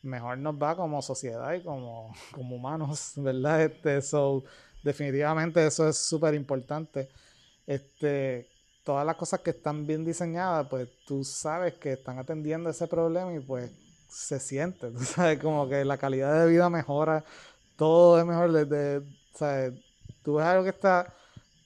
mejor 0.02 0.38
nos 0.38 0.56
va 0.56 0.76
como 0.76 1.02
sociedad 1.02 1.54
y 1.54 1.62
como, 1.62 2.14
como 2.32 2.56
humanos, 2.56 3.14
¿verdad? 3.18 3.64
Este, 3.64 4.02
so, 4.02 4.44
definitivamente 4.84 5.66
eso 5.66 5.88
es 5.88 5.98
súper 5.98 6.34
importante. 6.34 7.10
Este, 7.66 8.48
todas 8.88 9.06
las 9.06 9.18
cosas 9.18 9.42
que 9.42 9.50
están 9.50 9.86
bien 9.86 10.06
diseñadas, 10.06 10.66
pues 10.70 10.88
tú 11.06 11.22
sabes 11.26 11.74
que 11.74 11.92
están 11.92 12.20
atendiendo 12.20 12.70
ese 12.70 12.88
problema 12.88 13.34
y 13.34 13.40
pues 13.42 13.70
se 14.08 14.40
siente, 14.40 14.90
tú 14.92 15.04
sabes, 15.04 15.40
como 15.40 15.68
que 15.68 15.84
la 15.84 15.98
calidad 15.98 16.40
de 16.40 16.50
vida 16.50 16.70
mejora, 16.70 17.26
todo 17.76 18.18
es 18.18 18.26
mejor 18.26 18.54
desde, 18.54 19.06
¿sabes? 19.34 19.74
Tú 20.24 20.36
ves 20.36 20.46
algo 20.46 20.64
que 20.64 20.70
está 20.70 21.14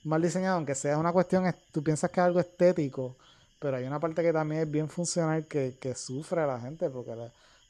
mal 0.04 0.20
diseñado, 0.20 0.56
aunque 0.56 0.74
sea 0.74 0.98
una 0.98 1.14
cuestión, 1.14 1.46
tú 1.72 1.84
piensas 1.84 2.10
que 2.10 2.22
es 2.22 2.26
algo 2.26 2.40
estético, 2.40 3.18
pero 3.60 3.78
hay 3.78 3.86
una 3.86 4.00
parte 4.00 4.24
que 4.24 4.34
también 4.34 4.64
es 4.64 4.72
bien 4.72 4.90
funcional 4.90 5.46
que, 5.46 5.78
que 5.80 5.94
sufre 5.94 6.42
a 6.42 6.48
la 6.48 6.60
gente, 6.60 6.90
porque 6.90 7.12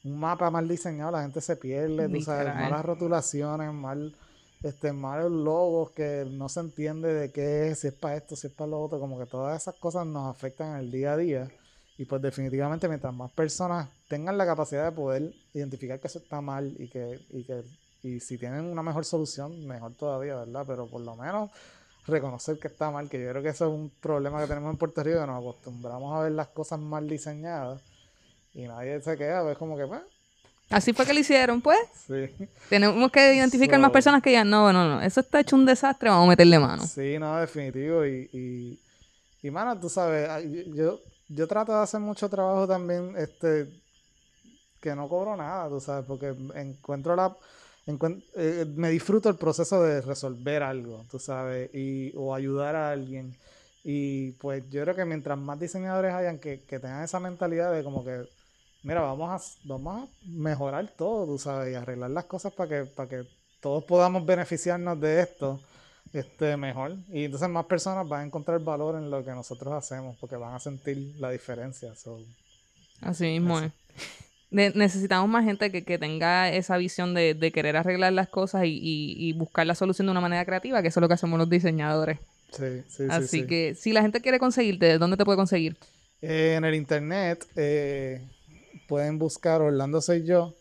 un 0.04 0.18
mapa 0.18 0.50
mal 0.50 0.66
diseñado, 0.66 1.10
la 1.10 1.20
gente 1.20 1.42
se 1.42 1.56
pierde, 1.56 2.08
tú 2.08 2.22
sabes, 2.22 2.54
malas 2.54 2.86
rotulaciones, 2.86 3.70
mal 3.70 4.16
este, 4.62 4.92
malos 4.92 5.30
logos 5.30 5.90
que 5.90 6.26
no 6.30 6.48
se 6.48 6.60
entiende 6.60 7.12
de 7.12 7.32
qué 7.32 7.68
es, 7.68 7.80
si 7.80 7.88
es 7.88 7.94
para 7.94 8.16
esto, 8.16 8.36
si 8.36 8.46
es 8.46 8.52
para 8.52 8.70
lo 8.70 8.80
otro, 8.80 9.00
como 9.00 9.18
que 9.18 9.26
todas 9.26 9.60
esas 9.60 9.74
cosas 9.76 10.06
nos 10.06 10.34
afectan 10.34 10.74
en 10.74 10.84
el 10.84 10.90
día 10.90 11.12
a 11.12 11.16
día. 11.16 11.50
y 11.98 12.04
pues 12.06 12.22
definitivamente 12.22 12.88
mientras 12.88 13.14
más 13.14 13.30
personas 13.32 13.88
tengan 14.08 14.38
la 14.38 14.46
capacidad 14.46 14.86
de 14.86 14.92
poder 14.92 15.34
identificar 15.54 16.00
que 16.00 16.08
eso 16.08 16.18
está 16.18 16.40
mal 16.40 16.74
y 16.78 16.88
que, 16.88 17.20
y 17.30 17.44
que 17.44 17.62
y 18.02 18.18
si 18.20 18.36
tienen 18.36 18.64
una 18.64 18.82
mejor 18.82 19.04
solución, 19.04 19.66
mejor 19.66 19.94
todavía, 19.94 20.36
¿verdad? 20.36 20.64
Pero 20.66 20.86
por 20.88 21.00
lo 21.00 21.14
menos 21.16 21.50
reconocer 22.06 22.58
que 22.58 22.68
está 22.68 22.90
mal, 22.90 23.08
que 23.08 23.22
yo 23.22 23.30
creo 23.30 23.42
que 23.42 23.50
eso 23.50 23.66
es 23.66 23.72
un 23.72 23.90
problema 23.90 24.40
que 24.40 24.48
tenemos 24.48 24.72
en 24.72 24.76
Puerto 24.76 25.02
Rico, 25.04 25.20
que 25.20 25.26
nos 25.26 25.40
acostumbramos 25.40 26.14
a 26.14 26.22
ver 26.24 26.32
las 26.32 26.48
cosas 26.48 26.80
mal 26.80 27.08
diseñadas 27.08 27.80
y 28.54 28.64
nadie 28.64 29.00
se 29.00 29.16
queda, 29.16 29.50
es 29.50 29.56
como 29.56 29.76
que, 29.76 29.86
pues, 29.86 30.02
Así 30.70 30.92
fue 30.94 31.04
que 31.04 31.12
lo 31.12 31.20
hicieron, 31.20 31.60
pues. 31.60 31.78
sí. 32.06 32.30
Tenemos 32.70 33.10
que 33.12 33.34
identificar 33.34 33.78
más 33.78 33.88
So- 33.90 33.92
personas 33.92 34.22
que 34.22 34.30
digan, 34.30 34.48
no, 34.48 34.72
no, 34.72 34.88
no, 34.88 35.02
eso 35.02 35.20
está 35.20 35.40
hecho 35.40 35.54
un 35.56 35.66
desastre, 35.66 36.08
vamos 36.08 36.26
a 36.26 36.30
meterle 36.30 36.58
mano. 36.58 36.86
Sí, 36.86 37.18
no, 37.18 37.36
definitivo. 37.38 38.06
Y, 38.06 38.30
y, 38.32 38.78
y 39.46 39.50
mano, 39.50 39.78
tú 39.78 39.88
sabes, 39.90 40.28
yo, 40.74 40.98
yo 41.28 41.46
trato 41.46 41.72
de 41.76 41.82
hacer 41.82 42.00
mucho 42.00 42.28
trabajo 42.30 42.66
también, 42.66 43.14
este, 43.18 43.68
que 44.80 44.94
no 44.94 45.08
cobro 45.08 45.36
nada, 45.36 45.68
tú 45.68 45.78
sabes, 45.78 46.06
porque 46.06 46.34
encuentro 46.54 47.14
la, 47.16 47.36
encuent- 47.86 48.24
eh, 48.34 48.64
me 48.74 48.88
disfruto 48.88 49.28
el 49.28 49.36
proceso 49.36 49.82
de 49.82 50.00
resolver 50.00 50.62
algo, 50.62 51.04
tú 51.10 51.18
sabes, 51.18 51.68
y, 51.74 52.12
o 52.16 52.34
ayudar 52.34 52.76
a 52.76 52.90
alguien. 52.92 53.36
Y 53.84 54.30
pues 54.32 54.62
yo 54.70 54.82
creo 54.84 54.94
que 54.96 55.04
mientras 55.04 55.36
más 55.38 55.60
diseñadores 55.60 56.14
hayan 56.14 56.38
que, 56.38 56.62
que 56.62 56.78
tengan 56.78 57.02
esa 57.04 57.20
mentalidad 57.20 57.72
de 57.72 57.82
como 57.84 58.04
que, 58.04 58.22
mira, 58.82 59.00
vamos 59.00 59.30
a, 59.30 59.58
vamos 59.64 60.02
a 60.02 60.12
mejorar 60.26 60.92
todo, 60.96 61.26
tú 61.26 61.38
sabes, 61.38 61.72
y 61.72 61.74
arreglar 61.74 62.10
las 62.10 62.24
cosas 62.24 62.52
para 62.52 62.68
que, 62.68 62.84
para 62.90 63.08
que 63.08 63.24
todos 63.60 63.84
podamos 63.84 64.24
beneficiarnos 64.26 65.00
de 65.00 65.20
esto 65.22 65.60
este, 66.12 66.56
mejor. 66.56 66.96
Y 67.12 67.24
entonces 67.24 67.48
más 67.48 67.66
personas 67.66 68.08
van 68.08 68.22
a 68.22 68.24
encontrar 68.26 68.60
valor 68.60 68.96
en 68.96 69.10
lo 69.10 69.24
que 69.24 69.30
nosotros 69.30 69.72
hacemos 69.74 70.16
porque 70.20 70.36
van 70.36 70.54
a 70.54 70.58
sentir 70.60 71.14
la 71.18 71.30
diferencia. 71.30 71.94
So, 71.94 72.18
Así 73.00 73.24
mismo 73.26 73.60
es. 73.60 73.72
Ne- 74.50 74.72
necesitamos 74.74 75.28
más 75.30 75.44
gente 75.46 75.72
que, 75.72 75.82
que 75.82 75.98
tenga 75.98 76.50
esa 76.50 76.76
visión 76.76 77.14
de, 77.14 77.32
de 77.34 77.50
querer 77.52 77.74
arreglar 77.76 78.12
las 78.12 78.28
cosas 78.28 78.64
y, 78.64 78.68
y- 78.68 79.14
y 79.28 79.32
buscar 79.32 79.66
la 79.66 79.74
solución 79.74 80.06
de 80.06 80.10
una 80.10 80.20
manera 80.20 80.44
creativa, 80.44 80.82
que 80.82 80.88
eso 80.88 81.00
es 81.00 81.02
lo 81.02 81.08
que 81.08 81.14
hacemos 81.14 81.38
los 81.38 81.48
diseñadores. 81.48 82.18
sí, 82.50 82.82
sí, 82.86 83.04
sí, 83.04 83.04
Así 83.08 83.26
sí. 83.40 83.46
que 83.46 83.74
si 83.74 83.92
la 83.94 84.02
gente 84.02 84.20
quiere 84.20 84.38
conseguirte, 84.38 84.84
¿de 84.86 84.98
dónde 84.98 85.16
te 85.16 85.24
puede 85.24 85.36
conseguir? 85.38 85.76
Eh, 86.20 86.54
en 86.58 86.64
el 86.64 86.74
internet 86.74 87.46
eh, 87.56 88.20
pueden 88.92 89.18
buscar 89.18 89.62
Orlando 89.62 90.02
Soy 90.02 90.22
Yo 90.22 90.54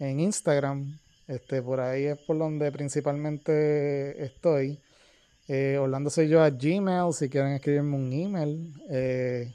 en 0.00 0.18
Instagram. 0.18 0.98
Este, 1.28 1.62
por 1.62 1.78
ahí 1.78 2.06
es 2.06 2.18
por 2.18 2.36
donde 2.36 2.72
principalmente 2.72 4.20
estoy. 4.20 4.80
Eh, 5.46 5.78
Orlando 5.80 6.10
Soy 6.10 6.28
Yo 6.28 6.42
a 6.42 6.50
Gmail 6.50 7.12
si 7.12 7.28
quieren 7.28 7.52
escribirme 7.52 7.94
un 7.94 8.12
email. 8.12 8.74
Eh, 8.90 9.54